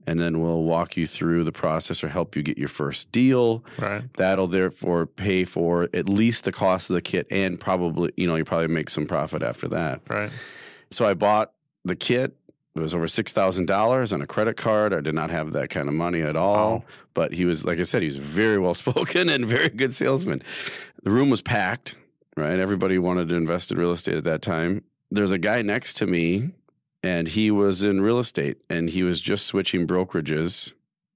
and 0.09 0.19
then 0.19 0.41
we'll 0.41 0.63
walk 0.63 0.97
you 0.97 1.05
through 1.05 1.43
the 1.43 1.51
process 1.51 2.03
or 2.03 2.09
help 2.09 2.35
you 2.35 2.41
get 2.41 2.57
your 2.57 2.67
first 2.67 3.11
deal. 3.11 3.63
Right. 3.77 4.03
That'll 4.17 4.47
therefore 4.47 5.05
pay 5.05 5.43
for 5.43 5.87
at 5.93 6.09
least 6.09 6.45
the 6.45 6.51
cost 6.51 6.89
of 6.89 6.95
the 6.95 7.01
kit 7.01 7.27
and 7.29 7.59
probably, 7.59 8.11
you 8.17 8.25
know, 8.25 8.35
you 8.35 8.43
probably 8.43 8.69
make 8.69 8.89
some 8.89 9.05
profit 9.05 9.43
after 9.43 9.67
that. 9.67 10.01
Right. 10.09 10.31
So 10.89 11.05
I 11.05 11.13
bought 11.13 11.51
the 11.85 11.95
kit. 11.95 12.35
It 12.75 12.81
was 12.81 12.93
over 12.93 13.07
six 13.07 13.33
thousand 13.33 13.65
dollars 13.65 14.13
on 14.13 14.21
a 14.21 14.27
credit 14.27 14.55
card. 14.55 14.93
I 14.93 15.01
did 15.01 15.15
not 15.15 15.31
have 15.31 15.51
that 15.51 15.69
kind 15.69 15.87
of 15.89 15.95
money 15.95 16.21
at 16.21 16.35
all. 16.35 16.85
Oh. 16.85 16.91
But 17.13 17.33
he 17.33 17.43
was, 17.45 17.65
like 17.65 17.79
I 17.79 17.83
said, 17.83 18.01
he 18.01 18.07
was 18.07 18.17
very 18.17 18.57
well 18.57 18.73
spoken 18.85 19.27
and 19.29 19.45
very 19.45 19.69
good 19.69 19.93
salesman. 19.93 20.41
The 21.03 21.09
room 21.09 21.29
was 21.29 21.41
packed. 21.41 21.95
Right, 22.37 22.57
everybody 22.59 22.97
wanted 22.97 23.27
to 23.29 23.35
invest 23.35 23.69
in 23.69 23.77
real 23.77 23.91
estate 23.91 24.15
at 24.15 24.23
that 24.23 24.41
time. 24.41 24.83
There's 25.11 25.31
a 25.31 25.37
guy 25.37 25.61
next 25.61 25.95
to 25.95 26.07
me, 26.07 26.51
and 27.03 27.27
he 27.27 27.51
was 27.51 27.83
in 27.83 27.99
real 27.99 28.17
estate, 28.17 28.59
and 28.69 28.89
he 28.89 29.03
was 29.03 29.19
just 29.19 29.45
switching 29.45 29.85
brokerages. 29.85 30.71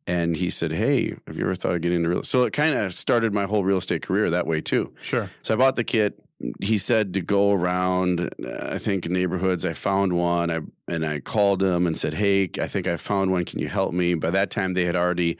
And 0.06 0.36
he 0.36 0.50
said, 0.50 0.74
"Hey, 0.74 1.16
have 1.26 1.38
you 1.38 1.46
ever 1.46 1.56
thought 1.56 1.76
of 1.76 1.82
getting 1.82 2.00
into 2.00 2.10
real?" 2.10 2.24
So 2.24 2.44
it 2.44 2.52
kind 2.52 2.76
of 2.76 2.94
started 2.94 3.32
my 3.34 3.46
whole 3.46 3.64
real 3.64 3.78
estate 3.78 4.02
career 4.02 4.30
that 4.32 4.46
way 4.46 4.60
too. 4.60 4.92
Sure. 5.02 5.30
So 5.44 5.54
I 5.54 5.58
bought 5.58 5.78
the 5.78 5.86
kit. 5.86 6.20
He 6.62 6.78
said 6.78 7.14
to 7.14 7.22
go 7.22 7.52
around, 7.52 8.30
I 8.62 8.78
think 8.78 9.10
neighborhoods. 9.10 9.64
I 9.66 9.74
found 9.74 10.14
one, 10.14 10.52
I, 10.52 10.60
and 10.88 11.06
I 11.06 11.20
called 11.20 11.64
him 11.64 11.88
and 11.88 11.98
said, 11.98 12.16
"Hey, 12.16 12.50
I 12.60 12.68
think 12.68 12.88
I 12.88 12.98
found 12.98 13.32
one. 13.32 13.46
Can 13.46 13.60
you 13.60 13.70
help 13.70 13.94
me?" 13.94 14.14
By 14.14 14.32
that 14.32 14.52
time, 14.52 14.74
they 14.74 14.86
had 14.86 14.96
already 14.96 15.38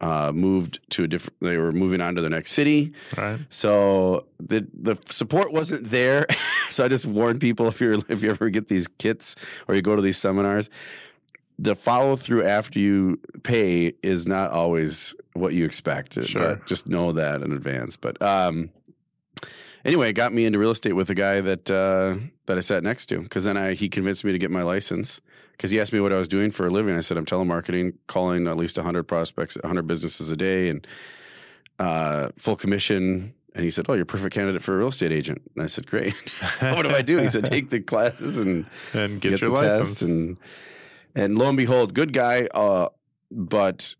uh, 0.00 0.32
moved 0.32 0.80
to 0.90 1.04
a 1.04 1.08
different. 1.08 1.38
They 1.40 1.56
were 1.56 1.72
moving 1.72 2.00
on 2.00 2.14
to 2.14 2.22
the 2.22 2.30
next 2.30 2.52
city. 2.52 2.92
Right. 3.16 3.40
So 3.50 4.26
the 4.38 4.66
the 4.72 4.96
support 5.06 5.52
wasn't 5.52 5.88
there. 5.88 6.26
so 6.70 6.84
I 6.84 6.88
just 6.88 7.06
warn 7.06 7.38
people 7.38 7.66
if 7.68 7.80
you're 7.80 7.98
if 8.08 8.22
you 8.22 8.30
ever 8.30 8.48
get 8.50 8.68
these 8.68 8.88
kits 8.88 9.34
or 9.66 9.74
you 9.74 9.82
go 9.82 9.96
to 9.96 10.02
these 10.02 10.18
seminars, 10.18 10.70
the 11.58 11.74
follow 11.74 12.14
through 12.16 12.44
after 12.44 12.78
you 12.78 13.20
pay 13.42 13.94
is 14.02 14.26
not 14.26 14.50
always 14.50 15.14
what 15.32 15.52
you 15.54 15.64
expect. 15.64 16.22
Sure. 16.24 16.62
Just 16.66 16.88
know 16.88 17.12
that 17.12 17.42
in 17.42 17.52
advance. 17.52 17.96
But 17.96 18.20
um, 18.22 18.70
anyway, 19.84 20.10
it 20.10 20.14
got 20.14 20.32
me 20.32 20.44
into 20.44 20.58
real 20.58 20.70
estate 20.70 20.92
with 20.92 21.10
a 21.10 21.14
guy 21.14 21.40
that 21.40 21.70
uh, 21.70 22.16
that 22.46 22.56
I 22.58 22.60
sat 22.60 22.82
next 22.82 23.06
to 23.06 23.20
because 23.20 23.44
then 23.44 23.56
I 23.56 23.74
he 23.74 23.88
convinced 23.88 24.24
me 24.24 24.32
to 24.32 24.38
get 24.38 24.50
my 24.50 24.62
license 24.62 25.20
because 25.52 25.70
he 25.70 25.80
asked 25.80 25.92
me 25.92 26.00
what 26.00 26.12
I 26.12 26.16
was 26.16 26.28
doing 26.28 26.50
for 26.50 26.66
a 26.66 26.70
living. 26.70 26.94
I 26.96 27.00
said 27.00 27.16
I'm 27.16 27.26
telemarketing, 27.26 27.94
calling 28.06 28.46
at 28.46 28.56
least 28.56 28.76
100 28.76 29.04
prospects, 29.04 29.56
100 29.56 29.86
businesses 29.86 30.30
a 30.30 30.36
day, 30.36 30.68
and 30.68 30.86
uh, 31.78 32.28
full 32.36 32.56
commission. 32.56 33.34
And 33.54 33.64
he 33.64 33.70
said, 33.70 33.86
"Oh, 33.88 33.94
you're 33.94 34.02
a 34.02 34.06
perfect 34.06 34.34
candidate 34.34 34.62
for 34.62 34.74
a 34.74 34.78
real 34.78 34.88
estate 34.88 35.10
agent." 35.10 35.42
And 35.54 35.64
I 35.64 35.66
said, 35.66 35.86
"Great. 35.86 36.14
what 36.60 36.82
do 36.88 36.94
I 36.94 37.02
do?" 37.02 37.18
He 37.18 37.28
said, 37.28 37.44
"Take 37.50 37.70
the 37.70 37.80
classes 37.80 38.36
and 38.36 38.66
And 38.92 39.20
get, 39.20 39.30
get, 39.30 39.40
your 39.40 39.50
license. 39.50 39.88
test." 39.98 40.02
And 40.02 40.36
and 41.14 41.36
lo 41.38 41.48
and 41.48 41.56
behold, 41.56 41.94
good 41.94 42.12
guy. 42.12 42.46
Uh, 42.54 42.88
but 43.30 43.96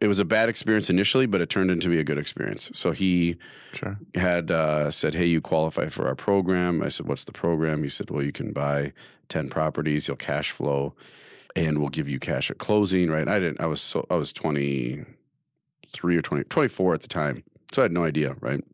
it 0.00 0.08
was 0.08 0.18
a 0.18 0.24
bad 0.24 0.48
experience 0.48 0.88
initially, 0.88 1.26
but 1.26 1.40
it 1.40 1.50
turned 1.50 1.70
into 1.70 1.88
be 1.88 1.98
a 1.98 2.04
good 2.04 2.18
experience. 2.18 2.70
So 2.72 2.92
he 2.92 3.36
sure. 3.74 3.98
had 4.14 4.50
uh, 4.50 4.90
said, 4.90 5.14
"Hey, 5.14 5.26
you 5.26 5.40
qualify 5.40 5.88
for 5.88 6.08
our 6.08 6.14
program." 6.14 6.82
I 6.82 6.88
said, 6.88 7.06
"What's 7.06 7.24
the 7.24 7.32
program?" 7.32 7.82
He 7.82 7.90
said, 7.90 8.10
"Well, 8.10 8.22
you 8.22 8.32
can 8.32 8.52
buy 8.52 8.92
ten 9.28 9.50
properties, 9.50 10.08
you'll 10.08 10.16
cash 10.16 10.50
flow, 10.50 10.94
and 11.54 11.78
we'll 11.78 11.90
give 11.90 12.08
you 12.08 12.18
cash 12.18 12.50
at 12.50 12.58
closing." 12.58 13.10
Right? 13.10 13.28
I 13.28 13.38
didn't. 13.38 13.60
I 13.60 13.66
was 13.66 13.82
so 13.82 14.06
I 14.10 14.16
was 14.16 14.32
twenty 14.32 15.04
three 15.92 16.16
or 16.16 16.22
20, 16.22 16.44
24 16.44 16.94
at 16.94 17.00
the 17.00 17.08
time, 17.08 17.42
so 17.72 17.82
I 17.82 17.86
had 17.86 17.92
no 17.92 18.04
idea. 18.04 18.36
Right? 18.40 18.64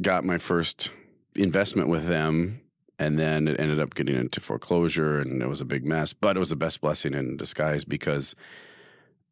Got 0.00 0.24
my 0.24 0.38
first 0.38 0.90
investment 1.34 1.88
with 1.88 2.06
them. 2.06 2.60
And 2.96 3.18
then 3.18 3.48
it 3.48 3.58
ended 3.58 3.80
up 3.80 3.96
getting 3.96 4.14
into 4.14 4.40
foreclosure, 4.40 5.18
and 5.18 5.42
it 5.42 5.48
was 5.48 5.60
a 5.60 5.64
big 5.64 5.84
mess. 5.84 6.12
But 6.12 6.36
it 6.36 6.38
was 6.38 6.50
the 6.50 6.56
best 6.56 6.80
blessing 6.80 7.12
in 7.12 7.36
disguise 7.36 7.84
because 7.84 8.36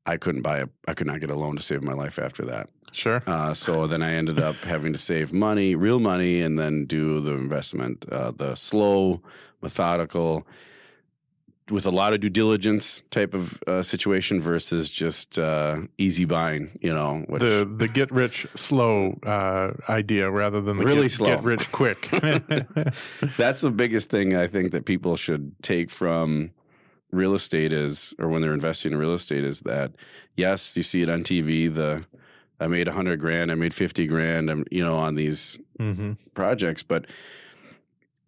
I 0.04 0.16
couldn't 0.16 0.42
buy 0.42 0.58
a, 0.58 0.66
I 0.88 0.94
could 0.94 1.06
not 1.06 1.20
get 1.20 1.30
a 1.30 1.34
loan 1.36 1.56
to 1.56 1.62
save 1.62 1.82
my 1.82 1.92
life 1.92 2.18
after 2.18 2.44
that. 2.46 2.68
Sure. 2.90 3.22
Uh, 3.26 3.54
so 3.54 3.86
then 3.86 4.02
I 4.02 4.14
ended 4.14 4.40
up 4.40 4.56
having 4.64 4.92
to 4.92 4.98
save 4.98 5.32
money, 5.32 5.74
real 5.74 6.00
money, 6.00 6.40
and 6.40 6.58
then 6.58 6.86
do 6.86 7.20
the 7.20 7.32
investment, 7.32 8.04
uh, 8.10 8.32
the 8.32 8.54
slow, 8.54 9.22
methodical, 9.60 10.46
with 11.70 11.86
a 11.86 11.90
lot 11.90 12.12
of 12.12 12.20
due 12.20 12.28
diligence 12.28 13.02
type 13.10 13.32
of 13.32 13.62
uh, 13.66 13.82
situation 13.82 14.40
versus 14.40 14.90
just 14.90 15.38
uh, 15.38 15.78
easy 15.96 16.24
buying. 16.24 16.76
You 16.82 16.92
know, 16.92 17.24
which 17.28 17.40
the 17.40 17.64
the 17.64 17.86
get 17.88 18.10
rich 18.10 18.46
slow 18.54 19.18
uh, 19.24 19.72
idea 19.88 20.30
rather 20.30 20.60
than 20.60 20.78
the 20.78 20.84
Really 20.84 21.02
get, 21.02 21.12
slow. 21.12 21.26
get 21.26 21.44
rich 21.44 21.70
quick. 21.72 22.08
that's 23.36 23.60
the 23.60 23.70
biggest 23.70 24.10
thing 24.10 24.36
I 24.36 24.48
think 24.48 24.72
that 24.72 24.84
people 24.84 25.16
should 25.16 25.54
take 25.62 25.90
from 25.90 26.50
real 27.12 27.34
estate 27.34 27.72
is, 27.72 28.14
or 28.18 28.28
when 28.28 28.42
they're 28.42 28.54
investing 28.54 28.92
in 28.92 28.98
real 28.98 29.14
estate, 29.14 29.44
is 29.44 29.60
that 29.60 29.92
yes, 30.34 30.76
you 30.76 30.82
see 30.82 31.02
it 31.02 31.08
on 31.08 31.22
TV. 31.22 31.72
The 31.72 32.04
I 32.58 32.66
made 32.66 32.88
a 32.88 32.92
hundred 32.92 33.20
grand, 33.20 33.52
I 33.52 33.54
made 33.54 33.74
fifty 33.74 34.06
grand. 34.06 34.50
I'm 34.50 34.64
you 34.70 34.84
know 34.84 34.96
on 34.96 35.14
these 35.14 35.58
hmm 35.78 36.12
projects, 36.34 36.82
but 36.82 37.06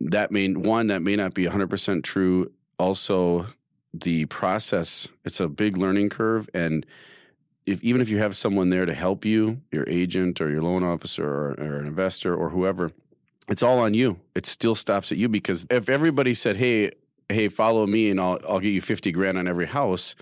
that 0.00 0.30
may 0.30 0.48
one 0.52 0.88
that 0.88 1.02
may 1.02 1.16
not 1.16 1.34
be 1.34 1.46
100% 1.46 2.02
true. 2.02 2.52
Also, 2.78 3.46
the 3.92 4.26
process 4.26 5.08
it's 5.24 5.40
a 5.40 5.48
big 5.48 5.76
learning 5.76 6.10
curve, 6.10 6.48
and 6.52 6.84
if 7.64 7.82
even 7.82 8.00
if 8.02 8.08
you 8.08 8.18
have 8.18 8.36
someone 8.36 8.70
there 8.70 8.84
to 8.84 8.92
help 8.94 9.24
you, 9.24 9.62
your 9.72 9.88
agent 9.88 10.40
or 10.40 10.50
your 10.50 10.62
loan 10.62 10.82
officer 10.84 11.24
or, 11.26 11.50
or 11.52 11.78
an 11.78 11.86
investor 11.86 12.34
or 12.34 12.50
whoever, 12.50 12.90
it's 13.48 13.62
all 13.62 13.78
on 13.78 13.94
you. 13.94 14.20
It 14.34 14.44
still 14.46 14.74
stops 14.74 15.10
at 15.12 15.16
you 15.18 15.28
because 15.28 15.66
if 15.70 15.88
everybody 15.88 16.34
said, 16.34 16.56
"Hey, 16.56 16.90
hey, 17.28 17.48
follow 17.48 17.86
me, 17.86 18.10
and 18.10 18.20
I'll 18.20 18.38
I'll 18.48 18.60
get 18.60 18.70
you 18.70 18.80
50 18.80 19.12
grand 19.12 19.38
on 19.38 19.48
every 19.48 19.66
house," 19.66 20.14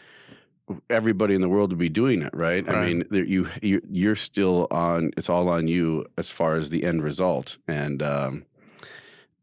everybody 0.88 1.34
in 1.34 1.40
the 1.40 1.48
world 1.48 1.70
would 1.70 1.78
be 1.78 1.88
doing 1.88 2.22
it, 2.22 2.32
right? 2.34 2.68
I 2.68 2.72
mean, 2.86 3.04
there- 3.10 3.24
you 3.24 3.48
you 3.62 3.80
you're 3.90 4.16
still 4.16 4.66
on. 4.70 5.10
It's 5.16 5.28
all 5.28 5.48
on 5.48 5.68
you 5.68 6.06
as 6.16 6.30
far 6.30 6.56
as 6.56 6.70
the 6.70 6.84
end 6.84 7.02
result, 7.02 7.58
and 7.68 8.02
um, 8.02 8.44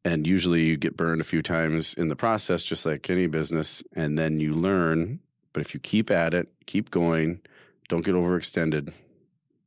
and 0.05 0.25
usually 0.25 0.63
you 0.65 0.77
get 0.77 0.95
burned 0.97 1.21
a 1.21 1.25
few 1.25 1.41
times 1.41 1.93
in 1.93 2.09
the 2.09 2.15
process, 2.15 2.63
just 2.63 2.85
like 2.85 3.09
any 3.09 3.27
business, 3.27 3.83
and 3.93 4.17
then 4.17 4.39
you 4.39 4.53
learn. 4.53 5.19
But 5.53 5.61
if 5.61 5.73
you 5.73 5.79
keep 5.79 6.09
at 6.11 6.33
it, 6.33 6.47
keep 6.67 6.91
going, 6.91 7.41
don't 7.89 8.05
get 8.05 8.13
overextended. 8.15 8.93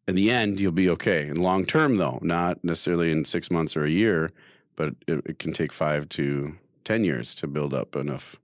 In 0.09 0.15
the 0.15 0.31
end, 0.31 0.59
you'll 0.59 0.73
be 0.73 0.89
okay. 0.91 1.29
In 1.29 1.37
long 1.37 1.65
term, 1.65 1.97
though, 1.97 2.19
not 2.23 2.63
necessarily 2.65 3.11
in 3.11 3.25
six 3.25 3.51
months 3.51 3.77
or 3.77 3.85
a 3.85 3.91
year, 3.91 4.31
but 4.75 4.95
it, 5.07 5.23
it 5.27 5.39
can 5.39 5.53
take 5.53 5.73
five 5.73 6.09
to 6.11 6.57
ten 6.85 7.05
years 7.05 7.35
to 7.37 7.47
build 7.47 7.75
up 7.75 7.97
enough 7.97 8.37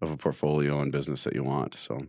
of 0.00 0.10
a 0.10 0.16
portfolio 0.16 0.80
and 0.80 0.92
business 0.92 1.24
that 1.24 1.34
you 1.34 1.44
want. 1.44 1.76
So. 1.78 2.06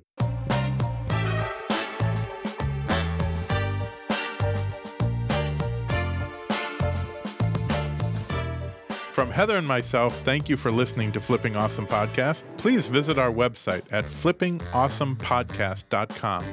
From 9.13 9.29
Heather 9.29 9.57
and 9.57 9.67
myself, 9.67 10.19
thank 10.21 10.49
you 10.49 10.57
for 10.57 10.71
listening 10.71 11.11
to 11.11 11.21
Flipping 11.21 11.55
Awesome 11.55 11.85
Podcast. 11.85 12.45
Please 12.57 12.87
visit 12.87 13.19
our 13.19 13.31
website 13.31 13.83
at 13.91 14.05
flippingawesomepodcast.com, 14.05 16.43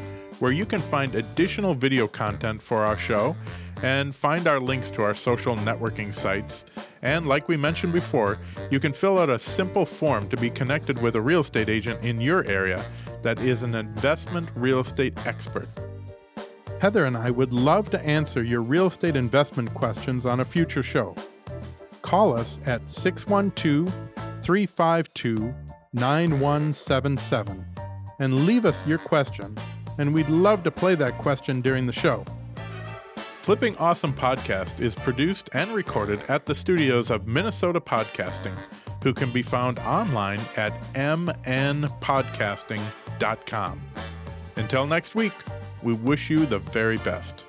where 0.41 0.53
you 0.53 0.67
can 0.67 0.81
find 0.81 1.15
additional 1.15 1.75
video 1.75 2.07
content 2.07 2.61
for 2.61 2.85
our 2.85 2.99
show 2.99 3.35
and 3.83 4.15
find 4.15 4.47
our 4.47 4.61
links 4.61 4.91
to 4.93 5.03
our 5.03 5.15
social 5.15 5.57
networking 5.57 6.13
sites. 6.13 6.67
And 7.03 7.27
like 7.27 7.49
we 7.49 7.57
mentioned 7.57 7.93
before, 7.93 8.39
you 8.71 8.81
can 8.81 8.93
fill 8.93 9.19
out 9.19 9.31
a 9.31 9.39
simple 9.39 9.87
form 9.87 10.29
to 10.29 10.37
be 10.37 10.51
connected 10.51 11.01
with 11.01 11.17
a 11.17 11.21
real 11.21 11.41
estate 11.41 11.69
agent 11.69 12.03
in 12.05 12.21
your 12.21 12.45
area 12.45 12.85
that 13.23 13.39
is 13.39 13.63
an 13.63 13.75
investment 13.75 14.49
real 14.55 14.81
estate 14.81 15.15
expert. 15.27 15.69
Heather 16.81 17.05
and 17.05 17.17
I 17.17 17.31
would 17.31 17.53
love 17.53 17.91
to 17.91 18.01
answer 18.01 18.43
your 18.43 18.63
real 18.63 18.87
estate 18.87 19.17
investment 19.17 19.75
questions 19.75 20.25
on 20.25 20.41
a 20.41 20.45
future 20.45 20.83
show 20.83 21.15
call 22.03 22.37
us 22.37 22.59
at 22.67 22.89
612 22.91 23.93
352 24.43 25.55
9177 25.93 27.67
and 28.21 28.47
leave 28.47 28.67
us 28.67 28.87
your 28.87 28.99
question, 28.99 29.57
and 29.99 30.13
we'd 30.15 30.31
love 30.31 30.63
to 30.63 30.71
play 30.71 30.95
that 30.95 31.19
question 31.19 31.61
during 31.61 31.87
the 31.87 31.93
show. 31.93 32.25
Flipping 33.41 33.77
Awesome 33.79 34.13
Podcast 34.13 34.81
is 34.81 34.95
produced 34.95 35.49
and 35.55 35.73
recorded 35.73 36.23
at 36.29 36.45
the 36.45 36.55
studios 36.55 37.11
of 37.11 37.27
Minnesota 37.27 37.81
Podcasting, 37.81 38.53
who 39.03 39.15
can 39.15 39.33
be 39.33 39.41
found 39.41 39.79
online 39.79 40.41
at 40.59 40.79
mnpodcasting.com. 40.93 43.81
Until 44.57 44.87
next 44.87 45.15
week, 45.15 45.33
we 45.83 45.95
wish 45.95 46.29
you 46.29 46.45
the 46.45 46.59
very 46.59 46.99
best. 46.99 47.47